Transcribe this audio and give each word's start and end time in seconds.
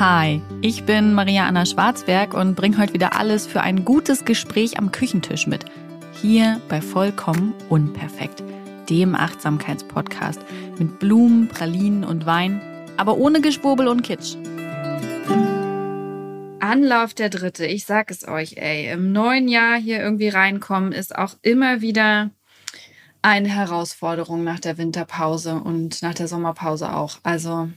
Hi, 0.00 0.42
ich 0.60 0.86
bin 0.86 1.14
Maria 1.14 1.46
Anna 1.46 1.64
Schwarzberg 1.64 2.34
und 2.34 2.56
bringe 2.56 2.78
heute 2.78 2.94
wieder 2.94 3.16
alles 3.16 3.46
für 3.46 3.60
ein 3.60 3.84
gutes 3.84 4.24
Gespräch 4.24 4.76
am 4.76 4.90
Küchentisch 4.90 5.46
mit. 5.46 5.66
Hier 6.20 6.60
bei 6.68 6.80
Vollkommen 6.80 7.54
Unperfekt, 7.68 8.42
dem 8.90 9.14
Achtsamkeitspodcast 9.14 10.40
mit 10.80 10.98
Blumen, 10.98 11.46
Pralinen 11.46 12.02
und 12.02 12.26
Wein, 12.26 12.60
aber 12.96 13.18
ohne 13.18 13.40
Geschwurbel 13.40 13.86
und 13.86 14.02
Kitsch. 14.02 14.34
Anlauf 16.58 17.14
der 17.14 17.28
Dritte, 17.30 17.64
ich 17.64 17.84
sag 17.84 18.10
es 18.10 18.26
euch, 18.26 18.56
ey, 18.56 18.90
im 18.90 19.12
neuen 19.12 19.46
Jahr 19.46 19.78
hier 19.78 20.00
irgendwie 20.00 20.28
reinkommen 20.28 20.90
ist 20.90 21.14
auch 21.14 21.36
immer 21.42 21.82
wieder 21.82 22.30
eine 23.22 23.48
Herausforderung 23.48 24.42
nach 24.42 24.58
der 24.58 24.76
Winterpause 24.76 25.54
und 25.54 26.02
nach 26.02 26.14
der 26.14 26.26
Sommerpause 26.26 26.92
auch. 26.92 27.18
Also 27.22 27.68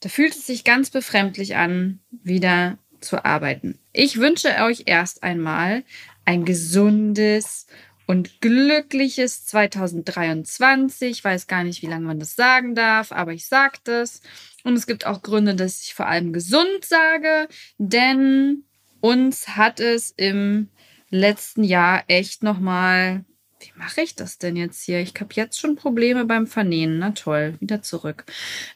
da 0.00 0.08
fühlt 0.08 0.34
es 0.34 0.46
sich 0.46 0.64
ganz 0.64 0.90
befremdlich 0.90 1.56
an, 1.56 2.00
wieder 2.10 2.78
zu 3.00 3.24
arbeiten. 3.24 3.78
Ich 3.92 4.18
wünsche 4.18 4.48
euch 4.62 4.84
erst 4.86 5.22
einmal 5.22 5.84
ein 6.24 6.44
gesundes 6.44 7.66
und 8.06 8.40
glückliches 8.40 9.46
2023. 9.46 11.10
Ich 11.10 11.24
weiß 11.24 11.46
gar 11.46 11.64
nicht, 11.64 11.82
wie 11.82 11.86
lange 11.86 12.06
man 12.06 12.18
das 12.18 12.34
sagen 12.34 12.74
darf, 12.74 13.12
aber 13.12 13.32
ich 13.32 13.46
sage 13.46 13.78
das. 13.84 14.20
Und 14.64 14.74
es 14.74 14.86
gibt 14.86 15.06
auch 15.06 15.22
Gründe, 15.22 15.54
dass 15.54 15.82
ich 15.82 15.94
vor 15.94 16.06
allem 16.06 16.32
gesund 16.32 16.84
sage, 16.84 17.48
denn 17.78 18.64
uns 19.00 19.56
hat 19.56 19.80
es 19.80 20.12
im 20.16 20.68
letzten 21.10 21.64
Jahr 21.64 22.04
echt 22.08 22.42
nochmal 22.42 23.24
wie 23.60 23.78
mache 23.78 24.00
ich 24.02 24.14
das 24.14 24.38
denn 24.38 24.56
jetzt 24.56 24.82
hier? 24.82 25.00
Ich 25.00 25.14
habe 25.20 25.34
jetzt 25.34 25.60
schon 25.60 25.76
Probleme 25.76 26.24
beim 26.24 26.46
Vernähen. 26.46 26.98
Na 26.98 27.10
toll, 27.10 27.54
wieder 27.60 27.82
zurück. 27.82 28.24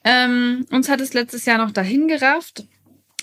Ähm, 0.04 0.66
uns 0.70 0.88
hat 0.88 1.00
es 1.00 1.14
letztes 1.14 1.44
Jahr 1.44 1.58
noch 1.58 1.70
dahin 1.70 2.08
gerafft. 2.08 2.64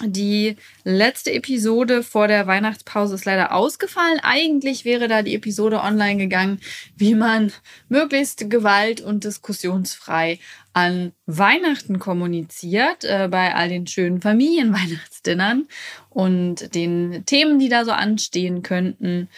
Die 0.04 0.56
letzte 0.84 1.32
Episode 1.32 2.02
vor 2.02 2.28
der 2.28 2.48
Weihnachtspause 2.48 3.14
ist 3.16 3.26
leider 3.26 3.54
ausgefallen. 3.54 4.20
Eigentlich 4.24 4.84
wäre 4.84 5.08
da 5.08 5.22
die 5.22 5.36
Episode 5.36 5.82
online 5.82 6.18
gegangen, 6.18 6.60
wie 6.96 7.14
man 7.14 7.52
möglichst 7.88 8.50
gewalt- 8.50 9.02
und 9.02 9.24
diskussionsfrei 9.24 10.40
an 10.74 11.12
Weihnachten 11.28 12.00
kommuniziert, 12.00 13.04
äh, 13.04 13.28
bei 13.30 13.54
all 13.54 13.70
den 13.70 13.86
schönen 13.86 14.22
Familienweihnachtsdinnern 14.22 15.68
und 16.10 16.74
den 16.74 17.24
Themen, 17.26 17.60
die 17.60 17.70
da 17.70 17.86
so 17.86 17.92
anstehen 17.92 18.64
könnten. 18.64 19.30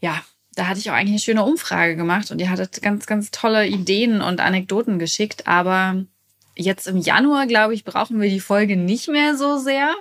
Ja, 0.00 0.22
da 0.56 0.66
hatte 0.66 0.80
ich 0.80 0.90
auch 0.90 0.94
eigentlich 0.94 1.10
eine 1.10 1.20
schöne 1.20 1.44
Umfrage 1.44 1.96
gemacht 1.96 2.30
und 2.30 2.40
ihr 2.40 2.50
hattet 2.50 2.80
ganz, 2.82 3.06
ganz 3.06 3.30
tolle 3.30 3.66
Ideen 3.68 4.22
und 4.22 4.40
Anekdoten 4.40 4.98
geschickt. 4.98 5.46
Aber 5.46 6.02
jetzt 6.56 6.88
im 6.88 6.96
Januar, 6.96 7.46
glaube 7.46 7.74
ich, 7.74 7.84
brauchen 7.84 8.20
wir 8.20 8.30
die 8.30 8.40
Folge 8.40 8.76
nicht 8.76 9.06
mehr 9.06 9.36
so 9.36 9.58
sehr. 9.58 9.94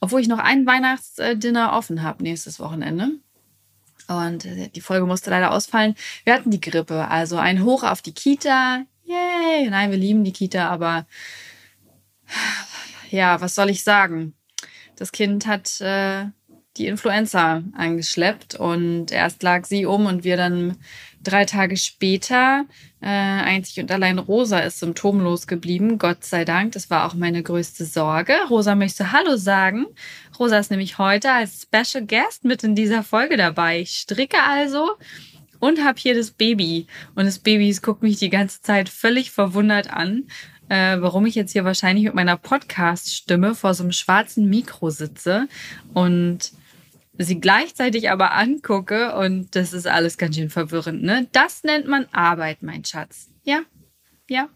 Obwohl 0.00 0.20
ich 0.20 0.26
noch 0.28 0.40
ein 0.40 0.66
Weihnachtsdinner 0.66 1.72
offen 1.72 2.02
habe 2.02 2.24
nächstes 2.24 2.58
Wochenende. 2.58 3.10
Und 4.08 4.44
äh, 4.44 4.68
die 4.68 4.80
Folge 4.80 5.06
musste 5.06 5.30
leider 5.30 5.52
ausfallen. 5.52 5.94
Wir 6.24 6.34
hatten 6.34 6.50
die 6.50 6.60
Grippe, 6.60 7.06
also 7.08 7.36
ein 7.36 7.62
Hoch 7.62 7.84
auf 7.84 8.02
die 8.02 8.12
Kita. 8.12 8.84
Yay! 9.04 9.70
Nein, 9.70 9.92
wir 9.92 9.98
lieben 9.98 10.24
die 10.24 10.32
Kita, 10.32 10.68
aber 10.68 11.06
ja, 13.10 13.40
was 13.40 13.54
soll 13.54 13.70
ich 13.70 13.84
sagen? 13.84 14.34
Das 14.96 15.12
Kind 15.12 15.46
hat 15.46 15.80
äh, 15.80 16.26
die 16.76 16.86
Influenza 16.86 17.62
angeschleppt 17.74 18.54
und 18.54 19.12
erst 19.12 19.42
lag 19.42 19.64
sie 19.66 19.84
um 19.84 20.06
und 20.06 20.24
wir 20.24 20.36
dann 20.36 20.78
drei 21.22 21.44
Tage 21.44 21.76
später. 21.76 22.64
Äh, 23.00 23.06
einzig 23.06 23.80
und 23.80 23.90
allein 23.90 24.18
Rosa 24.18 24.60
ist 24.60 24.78
symptomlos 24.78 25.46
geblieben, 25.46 25.98
Gott 25.98 26.24
sei 26.24 26.44
Dank. 26.44 26.72
Das 26.72 26.88
war 26.88 27.06
auch 27.06 27.14
meine 27.14 27.42
größte 27.42 27.84
Sorge. 27.84 28.34
Rosa 28.48 28.74
möchte 28.74 29.12
Hallo 29.12 29.36
sagen. 29.36 29.86
Rosa 30.38 30.58
ist 30.58 30.70
nämlich 30.70 30.98
heute 30.98 31.30
als 31.32 31.62
Special 31.62 32.06
Guest 32.06 32.44
mit 32.44 32.64
in 32.64 32.74
dieser 32.74 33.02
Folge 33.02 33.36
dabei. 33.36 33.80
Ich 33.80 33.98
stricke 33.98 34.38
also 34.42 34.92
und 35.58 35.84
habe 35.84 35.98
hier 36.00 36.14
das 36.14 36.30
Baby. 36.30 36.86
Und 37.14 37.26
das 37.26 37.38
Baby 37.38 37.72
guckt 37.82 38.02
mich 38.02 38.18
die 38.18 38.30
ganze 38.30 38.62
Zeit 38.62 38.88
völlig 38.88 39.30
verwundert 39.30 39.92
an, 39.92 40.24
äh, 40.68 40.96
warum 41.00 41.26
ich 41.26 41.34
jetzt 41.34 41.52
hier 41.52 41.64
wahrscheinlich 41.64 42.04
mit 42.04 42.14
meiner 42.14 42.36
Podcast-Stimme 42.36 43.54
vor 43.54 43.74
so 43.74 43.82
einem 43.82 43.92
schwarzen 43.92 44.48
Mikro 44.48 44.90
sitze 44.90 45.48
und 45.92 46.52
sie 47.18 47.40
gleichzeitig 47.40 48.10
aber 48.10 48.32
angucke 48.32 49.14
und 49.16 49.54
das 49.54 49.72
ist 49.72 49.86
alles 49.86 50.18
ganz 50.18 50.36
schön 50.36 50.50
verwirrend. 50.50 51.02
Ne? 51.02 51.28
Das 51.32 51.62
nennt 51.64 51.86
man 51.86 52.06
Arbeit, 52.12 52.62
mein 52.62 52.84
Schatz. 52.84 53.28
Ja, 53.42 53.62
ja. 54.28 54.48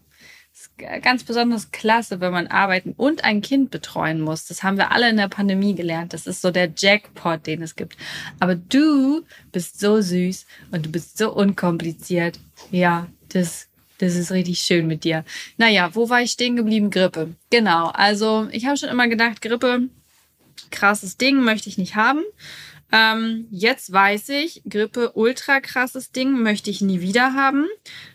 ganz 1.01 1.23
besonders 1.23 1.71
klasse, 1.71 2.19
wenn 2.19 2.31
man 2.31 2.47
arbeiten 2.47 2.93
und 2.97 3.23
ein 3.23 3.41
Kind 3.41 3.69
betreuen 3.69 4.21
muss. 4.21 4.45
Das 4.45 4.63
haben 4.63 4.77
wir 4.77 4.91
alle 4.91 5.09
in 5.09 5.17
der 5.17 5.27
Pandemie 5.27 5.75
gelernt. 5.75 6.13
Das 6.13 6.25
ist 6.25 6.41
so 6.41 6.49
der 6.51 6.71
Jackpot, 6.75 7.45
den 7.45 7.61
es 7.61 7.75
gibt. 7.75 7.95
Aber 8.39 8.55
du 8.55 9.23
bist 9.51 9.79
so 9.79 10.01
süß 10.01 10.45
und 10.71 10.85
du 10.85 10.91
bist 10.91 11.17
so 11.17 11.33
unkompliziert. 11.33 12.39
Ja, 12.71 13.07
das 13.29 13.67
das 13.99 14.15
ist 14.15 14.31
richtig 14.31 14.59
schön 14.59 14.85
mit 14.85 15.03
dir. 15.03 15.25
Naja, 15.57 15.89
wo 15.93 16.09
war 16.09 16.21
ich 16.21 16.31
stehen 16.31 16.55
geblieben? 16.55 16.91
Grippe. 16.91 17.33
Genau. 17.49 17.87
Also, 17.87 18.47
ich 18.51 18.67
habe 18.67 18.77
schon 18.77 18.89
immer 18.89 19.07
gedacht, 19.07 19.41
Grippe 19.41 19.89
krasses 20.71 21.17
Ding, 21.17 21.41
möchte 21.41 21.69
ich 21.69 21.77
nicht 21.77 21.95
haben. 21.95 22.23
Ähm, 22.89 23.47
jetzt 23.51 23.91
weiß 23.91 24.29
ich, 24.29 24.61
Grippe, 24.67 25.11
ultra 25.13 25.59
krasses 25.59 26.11
Ding, 26.11 26.41
möchte 26.41 26.69
ich 26.69 26.79
nie 26.81 27.01
wieder 27.01 27.33
haben. 27.33 27.67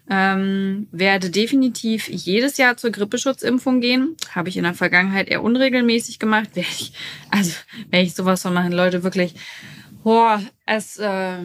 Ähm, 0.08 0.88
werde 0.92 1.28
definitiv 1.28 2.08
jedes 2.08 2.56
Jahr 2.56 2.76
zur 2.78 2.90
Grippeschutzimpfung 2.90 3.80
gehen. 3.80 4.16
Habe 4.30 4.48
ich 4.48 4.56
in 4.56 4.64
der 4.64 4.74
Vergangenheit 4.74 5.28
eher 5.28 5.42
unregelmäßig 5.42 6.18
gemacht. 6.18 6.50
Werde 6.54 6.70
ich, 6.70 6.92
also, 7.30 7.52
werde 7.90 8.06
ich 8.06 8.14
sowas 8.14 8.42
von 8.42 8.54
machen, 8.54 8.72
Leute, 8.72 9.02
wirklich. 9.02 9.34
Boah, 10.02 10.42
es, 10.64 10.96
äh, 10.96 11.38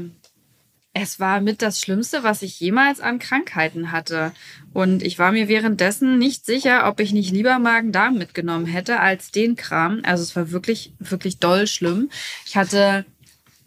es 1.01 1.19
war 1.19 1.41
mit 1.41 1.61
das 1.61 1.79
Schlimmste, 1.79 2.23
was 2.23 2.41
ich 2.41 2.59
jemals 2.59 2.99
an 2.99 3.19
Krankheiten 3.19 3.91
hatte. 3.91 4.31
Und 4.73 5.03
ich 5.03 5.19
war 5.19 5.31
mir 5.31 5.47
währenddessen 5.47 6.17
nicht 6.17 6.45
sicher, 6.45 6.87
ob 6.87 6.99
ich 6.99 7.13
nicht 7.13 7.31
lieber 7.31 7.59
Magen-Darm 7.59 8.17
mitgenommen 8.17 8.65
hätte 8.65 8.99
als 8.99 9.31
den 9.31 9.55
Kram. 9.55 10.01
Also 10.03 10.23
es 10.23 10.35
war 10.35 10.51
wirklich, 10.51 10.93
wirklich 10.99 11.39
doll 11.39 11.67
schlimm. 11.67 12.09
Ich 12.45 12.57
hatte 12.57 13.05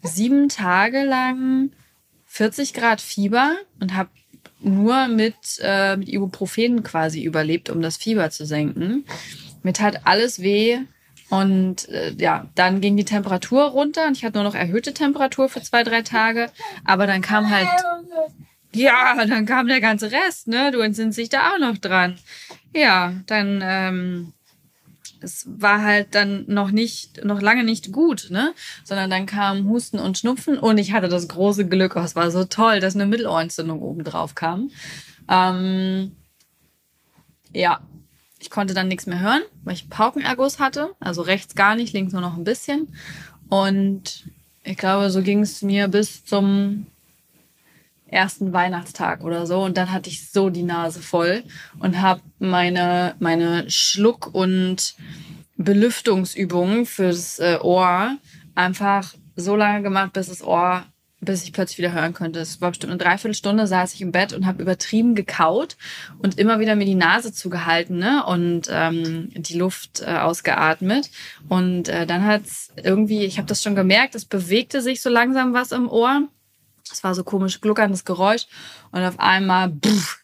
sieben 0.03 0.49
Tage 0.49 1.03
lang 1.03 1.71
40 2.25 2.73
Grad 2.73 3.01
Fieber 3.01 3.55
und 3.79 3.95
habe 3.95 4.09
nur 4.59 5.07
mit, 5.07 5.35
äh, 5.61 5.97
mit 5.97 6.09
Ibuprofen 6.09 6.83
quasi 6.83 7.23
überlebt, 7.23 7.69
um 7.69 7.81
das 7.81 7.97
Fieber 7.97 8.29
zu 8.29 8.45
senken. 8.45 9.05
Mir 9.63 9.73
tat 9.73 10.01
alles 10.05 10.41
weh. 10.41 10.79
Und 11.31 11.87
äh, 11.87 12.13
ja, 12.17 12.49
dann 12.55 12.81
ging 12.81 12.97
die 12.97 13.05
Temperatur 13.05 13.63
runter 13.63 14.05
und 14.05 14.17
ich 14.17 14.25
hatte 14.25 14.37
nur 14.37 14.43
noch 14.43 14.53
erhöhte 14.53 14.93
Temperatur 14.93 15.47
für 15.47 15.61
zwei, 15.61 15.81
drei 15.83 16.01
Tage. 16.01 16.51
Aber 16.83 17.07
dann 17.07 17.21
kam 17.21 17.49
halt, 17.49 17.69
ja, 18.73 19.25
dann 19.25 19.45
kam 19.45 19.69
der 19.69 19.79
ganze 19.79 20.11
Rest, 20.11 20.49
ne? 20.49 20.71
Du 20.71 20.79
entsinnst 20.79 21.17
dich 21.17 21.29
da 21.29 21.51
auch 21.51 21.57
noch 21.57 21.77
dran. 21.77 22.19
Ja, 22.75 23.13
dann, 23.27 23.61
ähm, 23.63 24.33
es 25.21 25.47
war 25.47 25.81
halt 25.81 26.15
dann 26.15 26.43
noch 26.47 26.71
nicht, 26.71 27.23
noch 27.23 27.41
lange 27.41 27.63
nicht 27.63 27.93
gut, 27.93 28.27
ne? 28.29 28.53
Sondern 28.83 29.09
dann 29.09 29.25
kam 29.25 29.69
Husten 29.69 29.99
und 29.99 30.17
Schnupfen 30.17 30.59
und 30.59 30.79
ich 30.79 30.91
hatte 30.91 31.07
das 31.07 31.29
große 31.29 31.65
Glück, 31.65 31.95
oh, 31.95 32.01
es 32.01 32.17
war 32.17 32.29
so 32.29 32.43
toll, 32.43 32.81
dass 32.81 32.95
eine 32.95 33.05
Mittelohrentzündung 33.05 33.81
oben 33.81 34.03
drauf 34.03 34.35
kam. 34.35 34.69
Ähm, 35.29 36.11
ja, 37.53 37.79
ich 38.41 38.49
konnte 38.49 38.73
dann 38.73 38.87
nichts 38.87 39.05
mehr 39.05 39.19
hören, 39.19 39.43
weil 39.63 39.75
ich 39.75 39.89
Paukenerguss 39.89 40.59
hatte. 40.59 40.95
Also 40.99 41.21
rechts 41.21 41.55
gar 41.55 41.75
nicht, 41.75 41.93
links 41.93 42.11
nur 42.11 42.21
noch 42.21 42.35
ein 42.35 42.43
bisschen. 42.43 42.87
Und 43.49 44.25
ich 44.63 44.77
glaube, 44.77 45.09
so 45.11 45.21
ging 45.21 45.41
es 45.41 45.61
mir 45.61 45.87
bis 45.87 46.25
zum 46.25 46.87
ersten 48.07 48.51
Weihnachtstag 48.51 49.23
oder 49.23 49.45
so. 49.45 49.63
Und 49.63 49.77
dann 49.77 49.91
hatte 49.91 50.09
ich 50.09 50.29
so 50.29 50.49
die 50.49 50.63
Nase 50.63 51.01
voll 51.01 51.43
und 51.79 52.01
habe 52.01 52.21
meine, 52.39 53.15
meine 53.19 53.69
Schluck- 53.69 54.33
und 54.33 54.95
Belüftungsübungen 55.57 56.85
fürs 56.85 57.39
äh, 57.39 57.59
Ohr 57.61 58.17
einfach 58.55 59.13
so 59.35 59.55
lange 59.55 59.83
gemacht, 59.83 60.13
bis 60.13 60.27
das 60.27 60.43
Ohr 60.43 60.83
bis 61.21 61.43
ich 61.43 61.53
plötzlich 61.53 61.77
wieder 61.77 61.93
hören 61.93 62.13
konnte. 62.13 62.39
Es 62.39 62.61
war 62.61 62.71
bestimmt 62.71 62.91
eine 62.91 63.01
Dreiviertelstunde, 63.01 63.67
saß 63.67 63.93
ich 63.93 64.01
im 64.01 64.11
Bett 64.11 64.33
und 64.33 64.47
habe 64.47 64.61
übertrieben 64.61 65.13
gekaut 65.13 65.77
und 66.17 66.39
immer 66.39 66.59
wieder 66.59 66.75
mir 66.75 66.85
die 66.85 66.95
Nase 66.95 67.31
zugehalten 67.31 67.97
ne? 67.99 68.25
und 68.25 68.67
ähm, 68.71 69.29
die 69.35 69.57
Luft 69.57 70.01
äh, 70.01 70.17
ausgeatmet. 70.17 71.11
Und 71.47 71.89
äh, 71.89 72.07
dann 72.07 72.25
hat's 72.25 72.73
irgendwie, 72.75 73.23
ich 73.23 73.37
habe 73.37 73.47
das 73.47 73.61
schon 73.61 73.75
gemerkt, 73.75 74.15
es 74.15 74.25
bewegte 74.25 74.81
sich 74.81 75.01
so 75.01 75.09
langsam 75.09 75.53
was 75.53 75.71
im 75.71 75.87
Ohr. 75.87 76.27
Es 76.91 77.03
war 77.03 77.13
so 77.13 77.23
komisch 77.23 77.61
gluckerndes 77.61 78.03
Geräusch 78.03 78.47
und 78.91 79.01
auf 79.01 79.19
einmal 79.19 79.71
pff, 79.71 80.23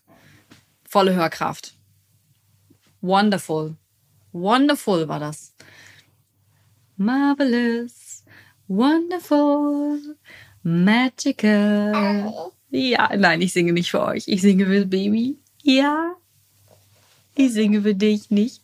volle 0.89 1.13
Hörkraft. 1.13 1.75
Wonderful. 3.01 3.77
Wonderful 4.31 5.07
war 5.07 5.19
das. 5.19 5.53
Marvelous. 6.97 8.25
Wonderful. 8.67 10.17
Magical. 10.67 12.51
Ja, 12.71 13.15
nein, 13.15 13.41
ich 13.41 13.53
singe 13.53 13.71
nicht 13.71 13.89
für 13.89 14.03
euch. 14.03 14.27
Ich 14.27 14.41
singe 14.41 14.65
für 14.65 14.85
Baby. 14.85 15.37
Ja. 15.63 16.13
Ich 17.35 17.53
singe 17.53 17.83
für 17.83 17.95
dich 17.95 18.29
nicht. 18.31 18.61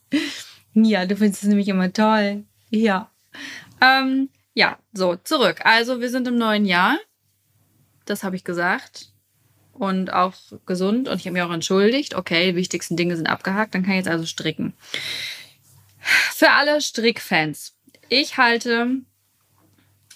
Ja, 0.74 1.06
du 1.06 1.16
findest 1.16 1.44
es 1.44 1.50
nämlich 1.50 1.70
immer 1.70 1.94
toll. 1.94 2.44
Ja. 2.70 3.10
Ähm, 3.80 4.28
ja, 4.54 4.80
so, 4.92 5.16
zurück. 5.16 5.62
Also, 5.64 6.02
wir 6.02 6.10
sind 6.10 6.28
im 6.28 6.36
neuen 6.36 6.66
Jahr. 6.66 6.98
Das 8.04 8.24
habe 8.24 8.36
ich 8.36 8.44
gesagt. 8.44 9.14
Und 9.72 10.12
auch 10.12 10.34
gesund. 10.66 11.08
Und 11.08 11.22
ich 11.22 11.26
habe 11.26 11.34
mich 11.34 11.42
auch 11.44 11.54
entschuldigt. 11.54 12.16
Okay, 12.16 12.52
die 12.52 12.58
wichtigsten 12.58 12.98
Dinge 12.98 13.16
sind 13.16 13.28
abgehakt. 13.28 13.76
Dann 13.76 13.84
kann 13.84 13.94
ich 13.94 14.00
jetzt 14.00 14.10
also 14.10 14.26
stricken. 14.26 14.74
Für 16.00 16.50
alle 16.50 16.82
Strickfans. 16.82 17.78
Ich 18.10 18.36
halte 18.36 19.04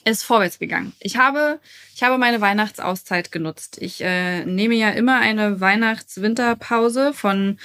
es 0.04 0.24
vorwärts 0.24 0.60
gegangen. 0.60 0.94
Ich 1.00 1.18
habe, 1.18 1.60
ich 1.96 2.04
habe 2.04 2.18
meine 2.18 2.42
Weihnachtsauszeit 2.42 3.32
genutzt. 3.32 3.78
Ich 3.82 4.02
äh, 4.02 4.46
nehme 4.46 4.76
ja 4.76 4.90
immer 4.90 5.20
eine 5.20 5.60
Weihnachts-Winterpause 5.60 7.14
von, 7.14 7.60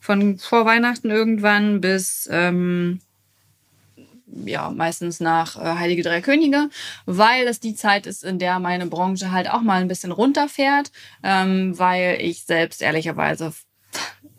von 0.00 0.38
vor 0.38 0.64
Weihnachten 0.64 1.10
irgendwann 1.10 1.80
bis 1.80 2.28
ähm, 2.30 3.00
ja, 4.44 4.70
meistens 4.70 5.20
nach 5.20 5.56
äh, 5.56 5.78
Heilige 5.78 6.02
Drei 6.02 6.20
Könige, 6.20 6.70
weil 7.06 7.44
das 7.44 7.60
die 7.60 7.74
Zeit 7.74 8.06
ist, 8.06 8.24
in 8.24 8.38
der 8.38 8.58
meine 8.58 8.86
Branche 8.86 9.32
halt 9.32 9.50
auch 9.50 9.62
mal 9.62 9.80
ein 9.80 9.88
bisschen 9.88 10.12
runterfährt, 10.12 10.90
ähm, 11.22 11.78
weil 11.78 12.18
ich 12.20 12.44
selbst 12.44 12.82
ehrlicherweise 12.82 13.52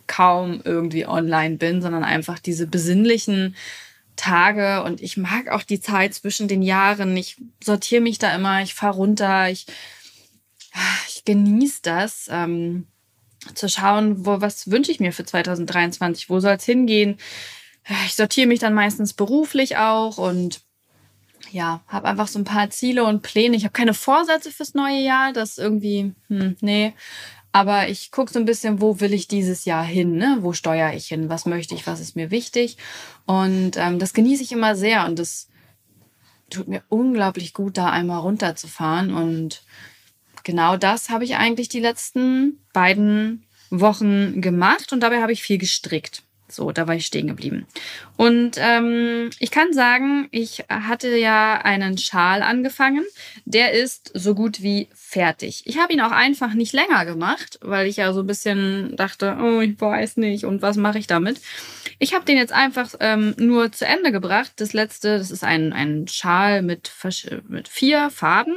kaum 0.08 0.62
irgendwie 0.64 1.06
online 1.06 1.58
bin, 1.58 1.82
sondern 1.82 2.04
einfach 2.04 2.40
diese 2.40 2.68
besinnlichen 2.68 3.56
Tage 4.20 4.84
und 4.84 5.02
ich 5.02 5.18
mag 5.18 5.48
auch 5.50 5.64
die 5.64 5.80
Zeit 5.80 6.14
zwischen 6.14 6.48
den 6.48 6.62
Jahren. 6.62 7.16
Ich 7.16 7.38
sortiere 7.64 8.02
mich 8.02 8.20
da 8.20 8.36
immer, 8.36 8.62
ich 8.62 8.74
fahre 8.74 8.96
runter, 8.96 9.50
ich, 9.50 9.66
ich 11.08 11.24
genieße 11.26 11.80
das. 11.84 12.28
Ähm, 12.30 12.88
zu 13.56 13.70
schauen, 13.70 14.26
wo, 14.26 14.42
was 14.42 14.70
wünsche 14.70 14.92
ich 14.92 15.00
mir 15.00 15.14
für 15.14 15.24
2023, 15.24 16.30
wo 16.30 16.42
soll 16.42 16.56
es 16.56 16.66
hingehen, 16.66 17.18
ich 18.06 18.16
sortiere 18.16 18.48
mich 18.48 18.60
dann 18.60 18.74
meistens 18.74 19.14
beruflich 19.14 19.78
auch 19.78 20.18
und 20.18 20.62
ja, 21.52 21.82
habe 21.88 22.08
einfach 22.08 22.28
so 22.28 22.38
ein 22.38 22.46
paar 22.46 22.70
Ziele 22.70 23.04
und 23.06 23.24
Pläne. 23.24 23.56
Ich 23.56 23.64
habe 23.64 23.72
keine 23.74 23.96
Vorsätze 23.96 24.52
fürs 24.52 24.76
neue 24.76 25.00
Jahr, 25.00 25.34
das 25.34 25.58
irgendwie, 25.58 26.14
hm, 26.28 26.58
nee. 26.62 26.94
Aber 27.52 27.90
ich 27.90 28.12
gucke 28.12 28.32
so 28.32 28.40
ein 28.40 28.46
bisschen, 28.46 28.80
wo 28.80 29.00
will 29.00 29.14
ich 29.14 29.28
dieses 29.28 29.66
Jahr 29.66 29.84
hin, 29.84 30.18
ne? 30.18 30.38
Wo 30.42 30.54
steuere 30.54 30.94
ich 30.94 31.08
hin? 31.08 31.30
Was 31.30 31.46
möchte 31.46 31.74
ich? 31.74 31.88
Was 31.88 32.00
ist 32.00 32.16
mir 32.16 32.30
wichtig? 32.30 32.78
Und 33.26 33.72
ähm, 33.78 33.98
das 33.98 34.14
genieße 34.14 34.44
ich 34.44 34.52
immer 34.52 34.76
sehr 34.76 35.06
und 35.06 35.18
das 35.18 35.48
tut 36.50 36.68
mir 36.68 36.84
unglaublich 36.90 37.54
gut, 37.54 37.78
da 37.78 37.90
einmal 37.90 38.20
runterzufahren. 38.20 39.14
Und 39.14 39.64
genau 40.44 40.78
das 40.78 41.10
habe 41.10 41.24
ich 41.24 41.38
eigentlich 41.38 41.70
die 41.70 41.80
letzten 41.80 42.60
beiden 42.74 43.46
Wochen 43.72 44.42
gemacht 44.42 44.94
und 44.94 45.02
dabei 45.02 45.22
habe 45.22 45.32
ich 45.32 45.42
viel 45.42 45.58
gestrickt. 45.58 46.24
So, 46.52 46.72
da 46.72 46.88
war 46.88 46.96
ich 46.96 47.06
stehen 47.06 47.28
geblieben. 47.28 47.66
Und 48.18 48.58
ähm, 48.58 49.30
ich 49.40 49.52
kann 49.52 49.74
sagen, 49.74 50.28
ich 50.32 50.66
hatte 50.70 51.16
ja 51.16 51.62
einen 51.64 51.98
Schal 51.98 52.42
angefangen. 52.42 53.06
Der 53.46 53.74
ist 53.74 54.12
so 54.14 54.36
gut 54.36 54.62
wie 54.62 54.90
fertig. 54.94 55.64
Ich 55.66 55.78
habe 55.78 55.94
ihn 55.94 56.02
auch 56.02 56.12
einfach 56.12 56.54
nicht 56.54 56.74
länger 56.74 57.06
gemacht, 57.06 57.60
weil 57.62 57.88
ich 57.88 57.98
ja 57.98 58.14
so 58.14 58.22
ein 58.22 58.28
bisschen 58.28 58.96
dachte, 58.96 59.38
oh, 59.42 59.62
ich 59.62 59.80
weiß 59.80 60.18
nicht 60.18 60.46
und 60.46 60.62
was 60.62 60.78
mache 60.78 61.00
ich 61.00 61.08
damit. 61.08 61.40
Ich 61.98 62.14
habe 62.14 62.26
den 62.26 62.38
jetzt 62.38 62.54
einfach 62.54 62.94
ähm, 63.00 63.36
nur 63.38 63.72
zu 63.72 63.86
Ende 63.86 64.12
gebracht. 64.12 64.54
Das 64.58 64.74
letzte, 64.74 65.18
das 65.18 65.32
ist 65.32 65.44
ein, 65.44 65.74
ein 65.74 66.08
Schal 66.08 66.62
mit, 66.62 66.92
mit 67.48 67.68
vier 67.68 68.10
Farben, 68.10 68.56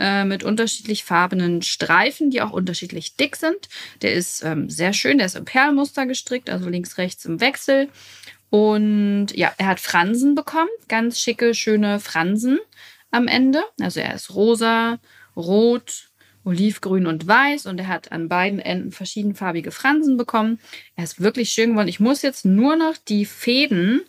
äh, 0.00 0.24
mit 0.24 0.42
unterschiedlich 0.42 1.04
farbenen 1.04 1.60
Streifen, 1.60 2.30
die 2.30 2.40
auch 2.40 2.52
unterschiedlich 2.52 3.16
dick 3.16 3.36
sind. 3.36 3.68
Der 4.00 4.14
ist 4.14 4.42
ähm, 4.42 4.70
sehr 4.70 4.94
schön, 4.94 5.18
der 5.18 5.26
ist 5.26 5.36
im 5.36 5.44
Perlmuster 5.44 6.06
gestrickt, 6.06 6.48
also 6.48 6.68
links, 6.70 6.96
rechts 6.96 7.26
im 7.26 7.40
Wechsel. 7.40 7.88
Und 8.48 9.28
ja, 9.34 9.52
er 9.58 9.66
hat 9.66 9.78
Fransen 9.78 10.34
bekommen, 10.34 10.70
ganz 10.88 11.20
schicke, 11.20 11.54
schöne 11.54 12.00
Fransen 12.00 12.58
am 13.10 13.28
Ende. 13.28 13.62
Also 13.78 14.00
er 14.00 14.14
ist 14.14 14.34
rosa, 14.34 14.98
rot, 15.36 16.08
olivgrün 16.44 17.06
und 17.06 17.26
weiß 17.26 17.66
und 17.66 17.78
er 17.78 17.88
hat 17.88 18.10
an 18.10 18.28
beiden 18.28 18.58
Enden 18.58 18.92
verschiedenfarbige 18.92 19.70
Fransen 19.70 20.16
bekommen. 20.16 20.58
Er 20.96 21.04
ist 21.04 21.20
wirklich 21.20 21.50
schön 21.50 21.70
geworden. 21.70 21.88
Ich 21.88 22.00
muss 22.00 22.22
jetzt 22.22 22.46
nur 22.46 22.76
noch 22.76 22.96
die 22.96 23.26
Fäden 23.26 24.00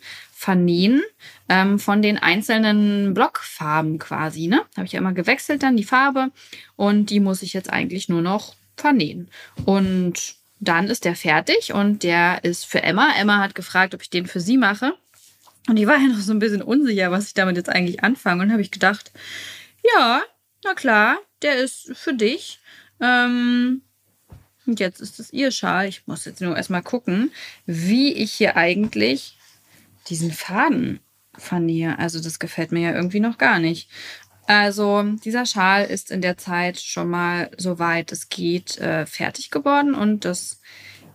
vernähen 0.42 1.02
ähm, 1.48 1.78
von 1.78 2.02
den 2.02 2.18
einzelnen 2.18 3.14
Blockfarben 3.14 4.00
quasi. 4.00 4.48
Ne? 4.48 4.62
Habe 4.76 4.86
ich 4.86 4.92
ja 4.92 4.98
immer 4.98 5.12
gewechselt 5.12 5.62
dann 5.62 5.76
die 5.76 5.84
Farbe 5.84 6.32
und 6.74 7.10
die 7.10 7.20
muss 7.20 7.42
ich 7.42 7.52
jetzt 7.52 7.72
eigentlich 7.72 8.08
nur 8.08 8.22
noch 8.22 8.56
vernähen. 8.76 9.30
Und 9.66 10.34
dann 10.58 10.88
ist 10.88 11.04
der 11.04 11.14
fertig 11.14 11.72
und 11.72 12.02
der 12.02 12.42
ist 12.42 12.66
für 12.66 12.82
Emma. 12.82 13.14
Emma 13.16 13.38
hat 13.38 13.54
gefragt, 13.54 13.94
ob 13.94 14.02
ich 14.02 14.10
den 14.10 14.26
für 14.26 14.40
sie 14.40 14.56
mache. 14.56 14.94
Und 15.68 15.76
ich 15.76 15.86
war 15.86 15.96
ja 15.96 16.08
noch 16.12 16.18
so 16.18 16.32
ein 16.32 16.40
bisschen 16.40 16.62
unsicher, 16.62 17.12
was 17.12 17.28
ich 17.28 17.34
damit 17.34 17.56
jetzt 17.56 17.68
eigentlich 17.68 18.02
anfange. 18.02 18.42
Und 18.42 18.50
habe 18.50 18.62
ich 18.62 18.72
gedacht, 18.72 19.12
ja, 19.94 20.22
na 20.64 20.74
klar, 20.74 21.18
der 21.42 21.54
ist 21.58 21.92
für 21.94 22.14
dich. 22.14 22.58
Ähm, 23.00 23.82
und 24.66 24.80
jetzt 24.80 25.00
ist 25.00 25.20
es 25.20 25.32
ihr 25.32 25.52
Schal. 25.52 25.86
Ich 25.86 26.02
muss 26.06 26.24
jetzt 26.24 26.40
nur 26.40 26.56
erstmal 26.56 26.82
gucken, 26.82 27.30
wie 27.64 28.12
ich 28.12 28.32
hier 28.32 28.56
eigentlich 28.56 29.36
diesen 30.08 30.32
Faden 30.32 31.00
vernähe. 31.36 31.98
Also 31.98 32.20
das 32.20 32.38
gefällt 32.38 32.72
mir 32.72 32.90
ja 32.90 32.94
irgendwie 32.94 33.20
noch 33.20 33.38
gar 33.38 33.58
nicht. 33.58 33.88
Also 34.46 35.02
dieser 35.24 35.46
Schal 35.46 35.84
ist 35.84 36.10
in 36.10 36.20
der 36.20 36.36
Zeit 36.36 36.80
schon 36.80 37.08
mal, 37.08 37.50
soweit 37.56 38.12
es 38.12 38.28
geht, 38.28 38.76
äh, 38.78 39.06
fertig 39.06 39.50
geworden 39.50 39.94
und 39.94 40.24
das 40.24 40.60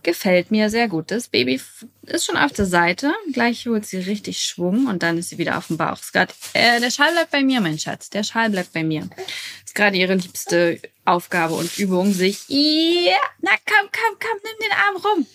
gefällt 0.02 0.50
mir 0.50 0.70
sehr 0.70 0.88
gut. 0.88 1.10
Das 1.10 1.28
Baby 1.28 1.60
ist 2.02 2.24
schon 2.24 2.36
auf 2.36 2.52
der 2.52 2.64
Seite. 2.64 3.12
Gleich 3.32 3.66
holt 3.66 3.84
sie 3.84 3.98
richtig 3.98 4.42
Schwung 4.42 4.86
und 4.86 5.02
dann 5.02 5.18
ist 5.18 5.30
sie 5.30 5.38
wieder 5.38 5.58
auf 5.58 5.66
dem 5.66 5.76
Bauch. 5.76 5.98
Grad, 6.12 6.34
äh, 6.54 6.80
der 6.80 6.90
Schal 6.90 7.12
bleibt 7.12 7.30
bei 7.30 7.42
mir, 7.42 7.60
mein 7.60 7.78
Schatz. 7.78 8.08
Der 8.08 8.22
Schal 8.22 8.50
bleibt 8.50 8.72
bei 8.72 8.82
mir. 8.82 9.08
Ist 9.64 9.74
gerade 9.74 9.96
ihre 9.96 10.14
liebste 10.14 10.80
Aufgabe 11.04 11.54
und 11.54 11.78
Übung, 11.78 12.12
sich. 12.12 12.44
Ja, 12.48 13.18
na 13.40 13.50
komm, 13.66 13.90
komm, 13.92 14.18
komm, 14.18 14.38
nimm 14.42 14.68
den 14.68 14.78
Arm 14.78 14.96
rum. 14.96 15.26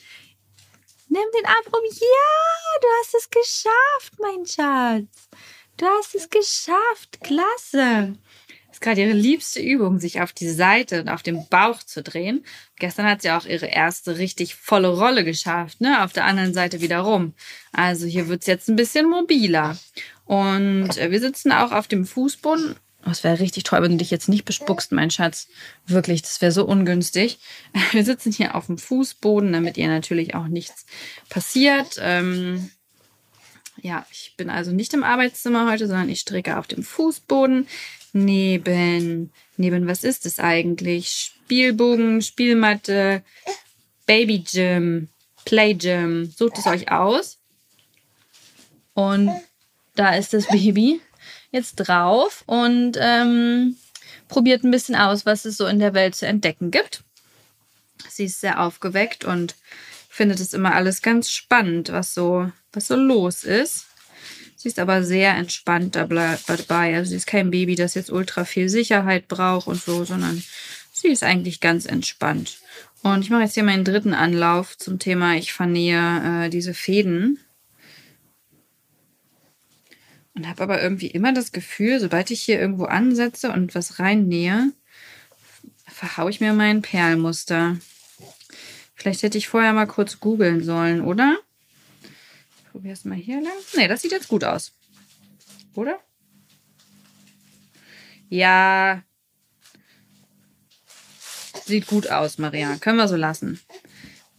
Nimm 1.14 1.30
den 1.38 1.46
Arm 1.46 1.64
rum. 1.72 1.84
Ja, 1.92 2.80
du 2.82 2.88
hast 3.00 3.14
es 3.14 3.30
geschafft, 3.30 4.14
mein 4.20 4.48
Schatz. 4.48 5.30
Du 5.78 5.86
hast 5.86 6.16
es 6.16 6.28
geschafft. 6.28 7.22
Klasse. 7.22 8.18
Das 8.66 8.78
ist 8.78 8.82
gerade 8.82 9.02
ihre 9.02 9.14
liebste 9.14 9.62
Übung, 9.62 10.00
sich 10.00 10.22
auf 10.22 10.34
die 10.34 10.50
Seite 10.50 11.02
und 11.02 11.10
auf 11.10 11.22
den 11.22 11.48
Bauch 11.50 11.84
zu 11.84 12.02
drehen. 12.02 12.44
Gestern 12.80 13.06
hat 13.06 13.22
sie 13.22 13.30
auch 13.30 13.46
ihre 13.46 13.68
erste 13.68 14.18
richtig 14.18 14.56
volle 14.56 14.88
Rolle 14.88 15.24
geschafft, 15.24 15.82
ne? 15.82 16.04
Auf 16.04 16.14
der 16.14 16.26
anderen 16.26 16.56
Seite 16.56 16.82
wieder 16.82 17.02
rum. 17.02 17.36
Also 17.74 18.08
hier 18.08 18.28
wird 18.28 18.42
es 18.42 18.48
jetzt 18.48 18.68
ein 18.68 18.76
bisschen 18.76 19.08
mobiler. 19.08 19.78
Und 20.26 20.98
äh, 20.98 21.12
wir 21.12 21.20
sitzen 21.20 21.52
auch 21.52 21.72
auf 21.72 21.88
dem 21.88 22.08
Fußboden 22.08 22.76
Oh, 23.06 23.10
es 23.10 23.24
wäre 23.24 23.40
richtig 23.40 23.64
toll, 23.64 23.82
wenn 23.82 23.92
du 23.92 23.98
dich 23.98 24.12
jetzt 24.12 24.30
nicht 24.30 24.46
bespuckst, 24.46 24.94
mein 24.94 25.12
Schatz. 25.12 25.50
Wirklich, 25.86 26.22
das 26.22 26.42
wäre 26.42 26.54
so 26.54 26.66
ungünstig. 26.66 27.40
Wir 27.92 28.06
sitzen 28.06 28.32
hier 28.32 28.56
auf 28.56 28.68
dem 28.68 28.78
Fußboden, 28.78 29.52
damit 29.52 29.78
ihr 29.78 29.88
natürlich 29.88 30.36
auch 30.36 30.48
nichts 30.48 30.86
passiert. 31.30 31.98
Ähm, 32.00 32.72
ja, 33.82 34.06
ich 34.12 34.36
bin 34.38 34.50
also 34.50 34.72
nicht 34.72 34.94
im 34.94 35.04
Arbeitszimmer 35.04 35.70
heute, 35.70 35.88
sondern 35.88 36.08
ich 36.08 36.22
stricke 36.22 36.58
auf 36.58 36.68
dem 36.68 36.84
Fußboden. 36.84 37.68
Neben, 38.14 39.32
neben, 39.58 39.88
was 39.88 40.04
ist 40.04 40.26
es 40.26 40.40
eigentlich? 40.40 41.10
Spielbogen, 41.10 42.22
Spielmatte, 42.22 43.24
Baby 44.06 44.40
Gym, 44.40 45.10
Play 45.44 45.74
Gym. 45.74 46.32
Sucht 46.38 46.60
es 46.60 46.68
euch 46.68 46.92
aus. 46.92 47.40
Und 48.94 49.32
da 49.96 50.16
ist 50.16 50.34
das 50.34 50.48
Baby 50.48 51.02
jetzt 51.54 51.76
drauf 51.76 52.44
und 52.48 52.98
ähm, 53.00 53.78
probiert 54.28 54.64
ein 54.64 54.72
bisschen 54.72 54.96
aus, 54.96 55.26
was 55.26 55.46
es 55.46 55.56
so 55.56 55.68
in 55.68 55.80
der 55.80 55.94
Welt 55.94 56.16
zu 56.16 56.26
entdecken 56.26 56.72
gibt. 56.72 57.04
Sie 58.10 58.26
ist 58.26 58.42
sehr 58.42 58.60
aufgeweckt 58.60 59.24
und 59.24 59.56
findet 60.10 60.40
es 60.40 60.54
immer 60.54 60.76
alles 60.76 61.02
ganz 61.02 61.32
spannend, 61.32 61.92
was 61.92 62.14
so, 62.14 62.52
was 62.74 62.88
so 62.88 62.96
los 62.96 63.44
ist. 63.44 63.86
Sie 64.56 64.68
ist 64.68 64.80
aber 64.80 65.04
sehr 65.04 65.36
entspannt 65.36 65.96
dabei. 65.96 66.38
Also 66.96 67.10
sie 67.10 67.18
ist 67.18 67.28
kein 67.28 67.52
Baby, 67.52 67.76
das 67.76 67.94
jetzt 67.94 68.12
ultra 68.12 68.46
viel 68.46 68.70
Sicherheit 68.70 69.28
braucht 69.28 69.68
und 69.68 69.82
so, 69.82 70.06
sondern 70.06 70.44
sie 70.92 71.10
ist 71.10 71.24
eigentlich 71.24 71.60
ganz 71.60 71.86
entspannt. 71.86 72.58
Und 73.02 73.22
ich 73.22 73.30
mache 73.30 73.44
jetzt 73.44 73.56
hier 73.56 73.64
meinen 73.64 73.84
dritten 73.84 74.14
Anlauf 74.14 74.78
zum 74.78 74.98
Thema, 75.00 75.36
ich 75.36 75.54
vernähe 75.54 76.46
äh, 76.46 76.50
diese 76.50 76.74
Fäden 76.74 77.40
und 80.36 80.48
habe 80.48 80.64
aber 80.64 80.82
irgendwie 80.82 81.08
immer 81.08 81.34
das 81.34 81.52
Gefühl, 81.52 82.00
sobald 82.00 82.32
ich 82.32 82.42
hier 82.42 82.60
irgendwo 82.60 82.86
ansetze 82.86 83.52
und 83.52 83.76
was 83.76 84.00
reinnähe, 84.00 84.72
verhaue 85.86 86.30
ich 86.30 86.42
mir 86.42 86.54
mein 86.54 86.82
Perlmuster. 86.82 87.78
Vielleicht 88.96 89.24
hätte 89.24 89.38
ich 89.38 89.48
vorher 89.48 89.74
mal 89.74 89.86
kurz 89.86 90.20
googeln 90.20 90.64
sollen, 90.64 91.02
oder? 91.02 91.38
Ich 92.58 92.72
probiere 92.72 92.94
es 92.94 93.06
mal 93.06 93.18
hier 93.18 93.42
lang. 93.42 93.54
Nee, 93.76 93.88
das 93.88 94.02
sieht 94.02 94.12
jetzt 94.12 94.28
gut 94.28 94.44
aus. 94.44 94.72
Oder? 95.76 96.00
Ja. 98.30 99.04
Sieht 101.66 101.88
gut 101.88 102.10
aus, 102.10 102.38
Maria. 102.38 102.78
Können 102.78 102.98
wir 102.98 103.08
so 103.08 103.16
lassen. 103.16 103.60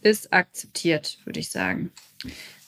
Ist 0.01 0.33
akzeptiert, 0.33 1.19
würde 1.25 1.39
ich 1.39 1.49
sagen. 1.49 1.91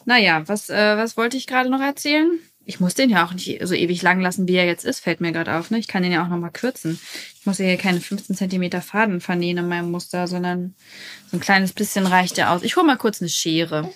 naja, 0.06 0.48
was, 0.48 0.70
äh, 0.70 0.98
was 0.98 1.18
wollte 1.18 1.38
ich 1.38 1.48
gerade 1.48 1.70
noch 1.70 1.82
erzählen? 1.82 2.40
Ich 2.70 2.82
muss 2.82 2.96
den 2.96 3.10
ja 3.10 3.26
auch 3.26 3.34
nicht 3.34 3.60
so 3.66 3.74
ewig 3.74 4.02
lang 4.02 4.20
lassen, 4.20 4.46
wie 4.46 4.56
er 4.56 4.66
jetzt 4.66 4.84
ist, 4.84 5.00
fällt 5.00 5.22
mir 5.22 5.32
gerade 5.32 5.56
auf. 5.56 5.72
Ne? 5.72 5.80
Ich 5.80 5.88
kann 5.88 6.04
den 6.04 6.12
ja 6.12 6.22
auch 6.22 6.28
noch 6.28 6.38
mal 6.38 6.50
kürzen. 6.50 7.00
Ich 7.40 7.46
muss 7.46 7.60
ja 7.60 7.66
hier 7.66 7.78
keine 7.78 8.02
15 8.02 8.36
Zentimeter 8.36 8.82
Faden 8.82 9.22
vernähen 9.22 9.58
in 9.58 9.70
meinem 9.70 9.90
Muster, 9.90 10.28
sondern 10.28 10.76
so 11.32 11.38
ein 11.38 11.40
kleines 11.40 11.72
bisschen 11.72 12.06
reicht 12.06 12.38
ja 12.38 12.54
aus. 12.54 12.64
Ich 12.64 12.76
hole 12.76 12.86
mal 12.86 12.98
kurz 12.98 13.22
eine 13.22 13.30
Schere. 13.30 13.90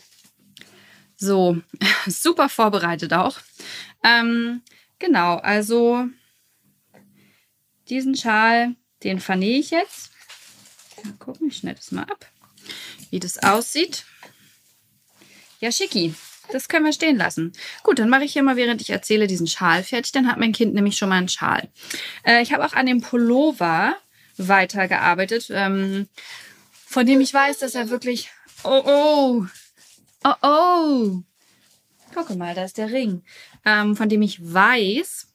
So, 1.17 1.57
super 2.07 2.47
vorbereitet 2.47 3.11
auch. 3.11 3.39
Ähm, 4.05 4.61
genau, 4.99 5.35
also 5.35 6.05
diesen 7.89 8.15
Schal, 8.15 8.75
den 9.03 9.19
vernähe 9.19 9.59
ich 9.59 9.71
jetzt. 9.71 10.11
Mal 11.03 11.13
gucken, 11.19 11.49
ich 11.49 11.57
schneide 11.57 11.75
das 11.75 11.91
mal 11.91 12.03
ab, 12.03 12.25
wie 13.09 13.19
das 13.19 13.37
aussieht. 13.43 14.05
Ja, 15.59 15.73
schicki. 15.73 16.15
Das 16.51 16.67
können 16.67 16.85
wir 16.85 16.93
stehen 16.93 17.17
lassen. 17.17 17.53
Gut, 17.83 17.99
dann 17.99 18.09
mache 18.09 18.23
ich 18.23 18.33
hier 18.33 18.43
mal, 18.43 18.55
während 18.55 18.81
ich 18.81 18.89
erzähle, 18.89 19.27
diesen 19.27 19.47
Schal 19.47 19.83
fertig. 19.83 20.11
Dann 20.11 20.27
hat 20.27 20.37
mein 20.37 20.51
Kind 20.51 20.73
nämlich 20.73 20.97
schon 20.97 21.09
mal 21.09 21.17
einen 21.17 21.29
Schal. 21.29 21.69
Äh, 22.23 22.41
ich 22.41 22.53
habe 22.53 22.65
auch 22.65 22.73
an 22.73 22.85
dem 22.85 23.01
Pullover 23.01 23.95
weitergearbeitet, 24.37 25.47
ähm, 25.51 26.07
von 26.85 27.05
dem 27.05 27.21
ich 27.21 27.33
weiß, 27.33 27.59
dass 27.59 27.75
er 27.75 27.89
wirklich. 27.89 28.29
Oh, 28.63 28.81
oh. 28.85 29.45
Oh, 30.23 30.33
oh. 30.41 31.21
Guck 32.13 32.35
mal, 32.35 32.53
da 32.53 32.65
ist 32.65 32.77
der 32.77 32.91
Ring. 32.91 33.23
Ähm, 33.65 33.95
von 33.95 34.09
dem 34.09 34.21
ich 34.21 34.39
weiß, 34.41 35.27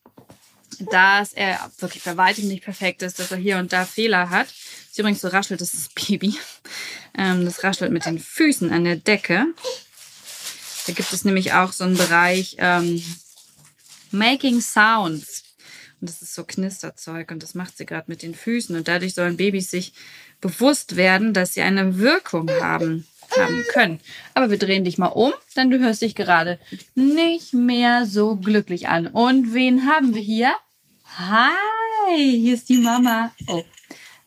dass 0.90 1.32
er 1.32 1.70
wirklich 1.78 2.04
bei 2.04 2.16
weitem 2.16 2.48
nicht 2.48 2.64
perfekt 2.64 3.02
ist, 3.02 3.18
dass 3.18 3.30
er 3.30 3.38
hier 3.38 3.58
und 3.58 3.72
da 3.72 3.84
Fehler 3.84 4.30
hat. 4.30 4.48
Das 4.88 4.98
übrigens 4.98 5.20
so 5.20 5.28
raschelt, 5.28 5.60
das 5.60 5.74
ist 5.74 5.86
das 5.96 6.06
Baby. 6.06 6.36
Ähm, 7.16 7.44
das 7.44 7.64
raschelt 7.64 7.92
mit 7.92 8.04
den 8.04 8.18
Füßen 8.18 8.70
an 8.72 8.84
der 8.84 8.96
Decke. 8.96 9.46
Da 10.86 10.92
gibt 10.92 11.12
es 11.12 11.24
nämlich 11.24 11.52
auch 11.52 11.72
so 11.72 11.84
einen 11.84 11.96
Bereich 11.96 12.56
ähm, 12.58 13.02
Making 14.12 14.60
Sounds. 14.60 15.42
Und 16.00 16.10
das 16.10 16.22
ist 16.22 16.34
so 16.34 16.44
Knisterzeug 16.44 17.30
und 17.30 17.42
das 17.42 17.54
macht 17.54 17.76
sie 17.76 17.86
gerade 17.86 18.04
mit 18.08 18.22
den 18.22 18.34
Füßen. 18.34 18.76
Und 18.76 18.86
dadurch 18.86 19.14
sollen 19.14 19.36
Babys 19.36 19.70
sich 19.70 19.94
bewusst 20.40 20.96
werden, 20.96 21.32
dass 21.32 21.54
sie 21.54 21.62
eine 21.62 21.98
Wirkung 21.98 22.48
haben, 22.50 23.06
haben 23.36 23.64
können. 23.72 24.00
Aber 24.34 24.50
wir 24.50 24.58
drehen 24.58 24.84
dich 24.84 24.98
mal 24.98 25.06
um, 25.06 25.32
denn 25.56 25.70
du 25.70 25.78
hörst 25.80 26.02
dich 26.02 26.14
gerade 26.14 26.60
nicht 26.94 27.52
mehr 27.52 28.06
so 28.06 28.36
glücklich 28.36 28.88
an. 28.88 29.08
Und 29.08 29.54
wen 29.54 29.86
haben 29.86 30.14
wir 30.14 30.22
hier? 30.22 30.54
Hi, 31.16 31.50
hier 32.14 32.54
ist 32.54 32.68
die 32.68 32.78
Mama. 32.78 33.32
Oh, 33.48 33.64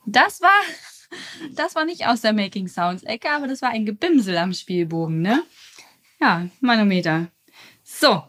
das 0.06 0.42
war, 0.42 0.62
das 1.56 1.76
war 1.76 1.86
nicht 1.86 2.08
aus 2.08 2.22
der 2.22 2.34
Making 2.34 2.68
Sounds 2.68 3.04
Ecke, 3.04 3.30
aber 3.30 3.48
das 3.48 3.62
war 3.62 3.70
ein 3.70 3.86
Gebimsel 3.86 4.36
am 4.38 4.54
Spielbogen, 4.54 5.22
ne? 5.22 5.44
Ja, 6.20 6.48
Manometer. 6.60 7.28
So, 7.84 8.24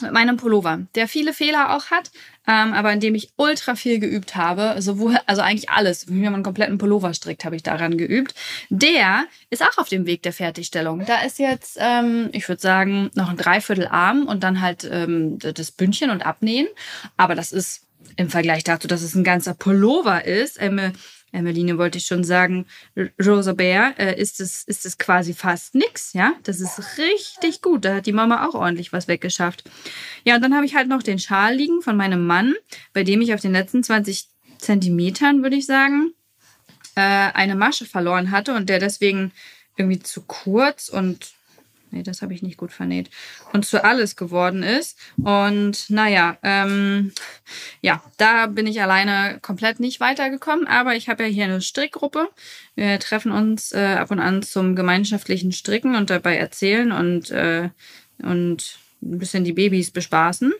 mit 0.00 0.12
meinem 0.12 0.36
Pullover, 0.36 0.86
der 0.94 1.08
viele 1.08 1.32
Fehler 1.32 1.74
auch 1.76 1.90
hat, 1.90 2.10
ähm, 2.46 2.72
aber 2.72 2.92
in 2.92 3.00
dem 3.00 3.14
ich 3.14 3.32
ultra 3.36 3.74
viel 3.74 3.98
geübt 3.98 4.36
habe, 4.36 4.80
sowohl, 4.80 5.18
also 5.26 5.42
eigentlich 5.42 5.68
alles, 5.68 6.08
wie 6.08 6.20
man 6.20 6.34
einen 6.34 6.42
kompletten 6.42 6.78
Pullover 6.78 7.12
strickt, 7.14 7.44
habe 7.44 7.56
ich 7.56 7.62
daran 7.62 7.98
geübt. 7.98 8.34
Der 8.70 9.24
ist 9.50 9.62
auch 9.62 9.76
auf 9.76 9.88
dem 9.88 10.06
Weg 10.06 10.22
der 10.22 10.32
Fertigstellung. 10.32 11.04
Da 11.04 11.22
ist 11.22 11.38
jetzt, 11.38 11.76
ähm, 11.80 12.30
ich 12.32 12.48
würde 12.48 12.62
sagen, 12.62 13.10
noch 13.14 13.28
ein 13.28 13.36
Dreiviertelarm 13.36 14.26
und 14.26 14.42
dann 14.42 14.60
halt 14.60 14.88
ähm, 14.90 15.38
das 15.38 15.70
Bündchen 15.70 16.10
und 16.10 16.24
Abnähen. 16.24 16.68
Aber 17.16 17.34
das 17.34 17.52
ist 17.52 17.82
im 18.16 18.30
Vergleich 18.30 18.64
dazu, 18.64 18.88
dass 18.88 19.02
es 19.02 19.14
ein 19.14 19.24
ganzer 19.24 19.54
Pullover 19.54 20.24
ist, 20.24 20.60
ähm, 20.60 20.92
Emmeline 21.32 21.78
wollte 21.78 21.98
ich 21.98 22.06
schon 22.06 22.24
sagen, 22.24 22.66
Rosa 23.24 23.52
Bär, 23.52 23.94
äh, 23.98 24.20
ist 24.20 24.40
es, 24.40 24.64
ist 24.64 24.86
es 24.86 24.98
quasi 24.98 25.34
fast 25.34 25.74
nix, 25.74 26.12
ja. 26.12 26.32
Das 26.42 26.60
ist 26.60 26.98
richtig 26.98 27.62
gut. 27.62 27.84
Da 27.84 27.96
hat 27.96 28.06
die 28.06 28.12
Mama 28.12 28.46
auch 28.46 28.54
ordentlich 28.54 28.92
was 28.92 29.08
weggeschafft. 29.08 29.64
Ja, 30.24 30.36
und 30.36 30.42
dann 30.42 30.54
habe 30.54 30.66
ich 30.66 30.74
halt 30.74 30.88
noch 30.88 31.02
den 31.02 31.18
Schal 31.18 31.54
liegen 31.54 31.82
von 31.82 31.96
meinem 31.96 32.26
Mann, 32.26 32.54
bei 32.92 33.04
dem 33.04 33.20
ich 33.20 33.34
auf 33.34 33.40
den 33.40 33.52
letzten 33.52 33.82
20 33.82 34.28
Zentimetern, 34.58 35.42
würde 35.42 35.56
ich 35.56 35.66
sagen, 35.66 36.12
äh, 36.94 37.00
eine 37.00 37.54
Masche 37.54 37.86
verloren 37.86 38.30
hatte 38.30 38.54
und 38.54 38.68
der 38.68 38.80
deswegen 38.80 39.32
irgendwie 39.76 40.00
zu 40.00 40.22
kurz 40.22 40.88
und 40.88 41.32
Nee, 41.90 42.02
das 42.02 42.20
habe 42.20 42.34
ich 42.34 42.42
nicht 42.42 42.58
gut 42.58 42.72
vernäht. 42.72 43.10
Und 43.52 43.64
zu 43.64 43.82
alles 43.82 44.16
geworden 44.16 44.62
ist. 44.62 44.98
Und 45.16 45.88
naja, 45.88 46.36
ähm, 46.42 47.12
ja, 47.80 48.02
da 48.18 48.46
bin 48.46 48.66
ich 48.66 48.82
alleine 48.82 49.38
komplett 49.40 49.80
nicht 49.80 50.00
weitergekommen. 50.00 50.66
Aber 50.66 50.96
ich 50.96 51.08
habe 51.08 51.24
ja 51.24 51.28
hier 51.28 51.44
eine 51.44 51.60
Strickgruppe. 51.62 52.28
Wir 52.74 52.98
treffen 52.98 53.32
uns 53.32 53.72
äh, 53.72 53.96
ab 53.98 54.10
und 54.10 54.20
an 54.20 54.42
zum 54.42 54.76
gemeinschaftlichen 54.76 55.52
Stricken 55.52 55.94
und 55.94 56.10
dabei 56.10 56.36
erzählen 56.36 56.92
und, 56.92 57.30
äh, 57.30 57.70
und 58.22 58.78
ein 59.02 59.18
bisschen 59.18 59.44
die 59.44 59.54
Babys 59.54 59.90
bespaßen. 59.90 60.52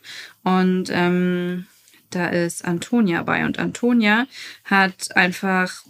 Und 0.45 0.89
ähm, 0.91 1.67
da 2.11 2.29
ist 2.29 2.65
Antonia 2.65 3.23
bei. 3.23 3.45
Und 3.45 3.59
Antonia 3.59 4.27
hat 4.65 5.15
einfach, 5.15 5.85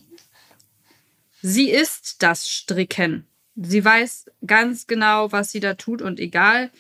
sie 1.43 1.71
ist 1.71 2.23
das 2.23 2.49
Stricken. 2.49 3.28
Sie 3.61 3.85
weiß 3.85 4.27
ganz 4.47 4.87
genau, 4.87 5.33
was 5.33 5.51
sie 5.51 5.61
da 5.61 5.75
tut 5.75 6.01
und 6.01 6.21
egal, 6.21 6.71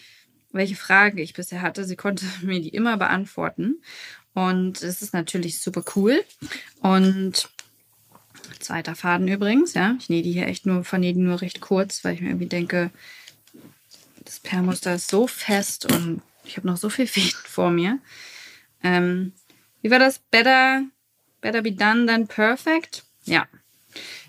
welche 0.52 0.76
Frage 0.76 1.20
ich 1.22 1.34
bisher 1.34 1.60
hatte, 1.60 1.84
sie 1.84 1.96
konnte 1.96 2.24
mir 2.42 2.60
die 2.60 2.68
immer 2.68 2.96
beantworten. 2.96 3.82
Und 4.34 4.82
es 4.82 5.02
ist 5.02 5.12
natürlich 5.12 5.60
super 5.60 5.82
cool. 5.96 6.24
Und 6.80 7.48
zweiter 8.60 8.94
Faden 8.94 9.26
übrigens, 9.26 9.74
ja. 9.74 9.96
Ich 9.98 10.08
nähe 10.08 10.22
die 10.22 10.32
hier 10.32 10.46
echt 10.46 10.66
nur, 10.66 10.84
vernähe 10.84 11.14
die 11.14 11.20
nur 11.20 11.40
recht 11.40 11.60
kurz, 11.60 12.04
weil 12.04 12.14
ich 12.14 12.20
mir 12.20 12.28
irgendwie 12.28 12.46
denke, 12.46 12.90
das 14.24 14.38
Perlmuster 14.38 14.94
ist 14.94 15.10
so 15.10 15.26
fest 15.26 15.90
und 15.92 16.22
ich 16.44 16.56
habe 16.56 16.66
noch 16.66 16.76
so 16.76 16.88
viel 16.90 17.06
Fäden 17.08 17.40
vor 17.44 17.70
mir. 17.70 17.98
Ähm, 18.84 19.32
wie 19.82 19.90
war 19.90 19.98
das? 19.98 20.20
Better, 20.30 20.84
better 21.40 21.62
be 21.62 21.72
done 21.72 22.06
than 22.06 22.28
perfect? 22.28 23.04
Ja, 23.24 23.48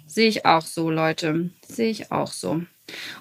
Sehe 0.10 0.28
ich 0.28 0.46
auch 0.46 0.66
so, 0.66 0.90
Leute. 0.90 1.52
Sehe 1.68 1.92
ich 1.92 2.12
auch 2.12 2.32
so. 2.32 2.64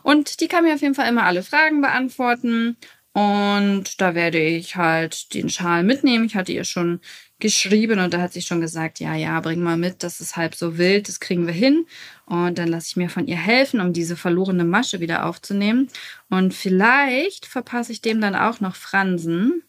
Und 0.02 0.40
die 0.40 0.49
kann 0.49 0.64
mir 0.64 0.75
auf 0.75 0.80
jeden 0.80 0.95
Fall 0.95 1.09
immer 1.09 1.25
alle 1.25 1.42
Fragen 1.42 1.83
beantworten. 1.83 2.78
Und 3.12 4.00
da 4.00 4.14
werde 4.14 4.40
ich 4.40 4.76
halt 4.76 5.35
den 5.35 5.50
Schal 5.50 5.83
mitnehmen. 5.83 6.25
Ich 6.25 6.35
hatte 6.35 6.52
ihr 6.52 6.64
schon 6.64 7.00
geschrieben 7.40 8.00
und 8.00 8.14
da 8.14 8.23
hat 8.23 8.33
sie 8.33 8.40
schon 8.40 8.62
gesagt, 8.62 9.00
ja, 9.00 9.14
ja, 9.14 9.38
bring 9.40 9.61
mal 9.61 9.76
mit, 9.76 10.02
das 10.02 10.21
ist 10.21 10.37
halb 10.37 10.54
so 10.54 10.78
wild, 10.78 11.09
das 11.09 11.21
kriegen 11.21 11.47
wir 11.47 11.54
hin. 11.54 11.87
Und 12.26 12.59
dann 12.59 12.68
lasse 12.68 12.88
ich 12.88 12.97
mir 12.97 13.11
von 13.11 13.26
ihr 13.26 13.37
helfen, 13.37 13.80
um 13.80 13.92
diese 13.92 14.16
verlorene 14.16 14.64
Masche 14.64 15.00
wieder 15.00 15.26
aufzunehmen. 15.26 15.88
Und 16.30 16.54
vielleicht 16.54 17.45
verpasse 17.45 17.92
ich 17.92 18.00
dem 18.00 18.21
dann 18.23 18.35
auch 18.35 18.61
noch 18.61 18.76
Fransen. 18.76 19.62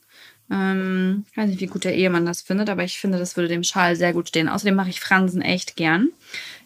Ähm, 0.52 1.26
ich 1.32 1.38
weiß 1.38 1.50
nicht, 1.50 1.62
wie 1.62 1.68
gut 1.68 1.84
der 1.84 1.96
Ehemann 1.96 2.26
das 2.26 2.42
findet, 2.42 2.70
aber 2.70 2.84
ich 2.84 3.00
finde, 3.00 3.20
das 3.20 3.36
würde 3.36 3.50
dem 3.50 3.64
Schal 3.64 3.96
sehr 3.96 4.14
gut 4.14 4.30
stehen. 4.30 4.50
Außerdem 4.50 4.76
mache 4.76 4.90
ich 4.90 5.00
Fransen 5.00 5.42
echt 5.42 5.76
gern. 5.76 6.10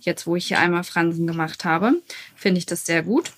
Jetzt, 0.01 0.27
wo 0.27 0.35
ich 0.35 0.47
hier 0.47 0.59
einmal 0.59 0.83
Fransen 0.83 1.27
gemacht 1.27 1.65
habe, 1.65 1.93
finde 2.35 2.59
ich 2.59 2.65
das 2.65 2.85
sehr 2.85 3.03
gut. 3.03 3.31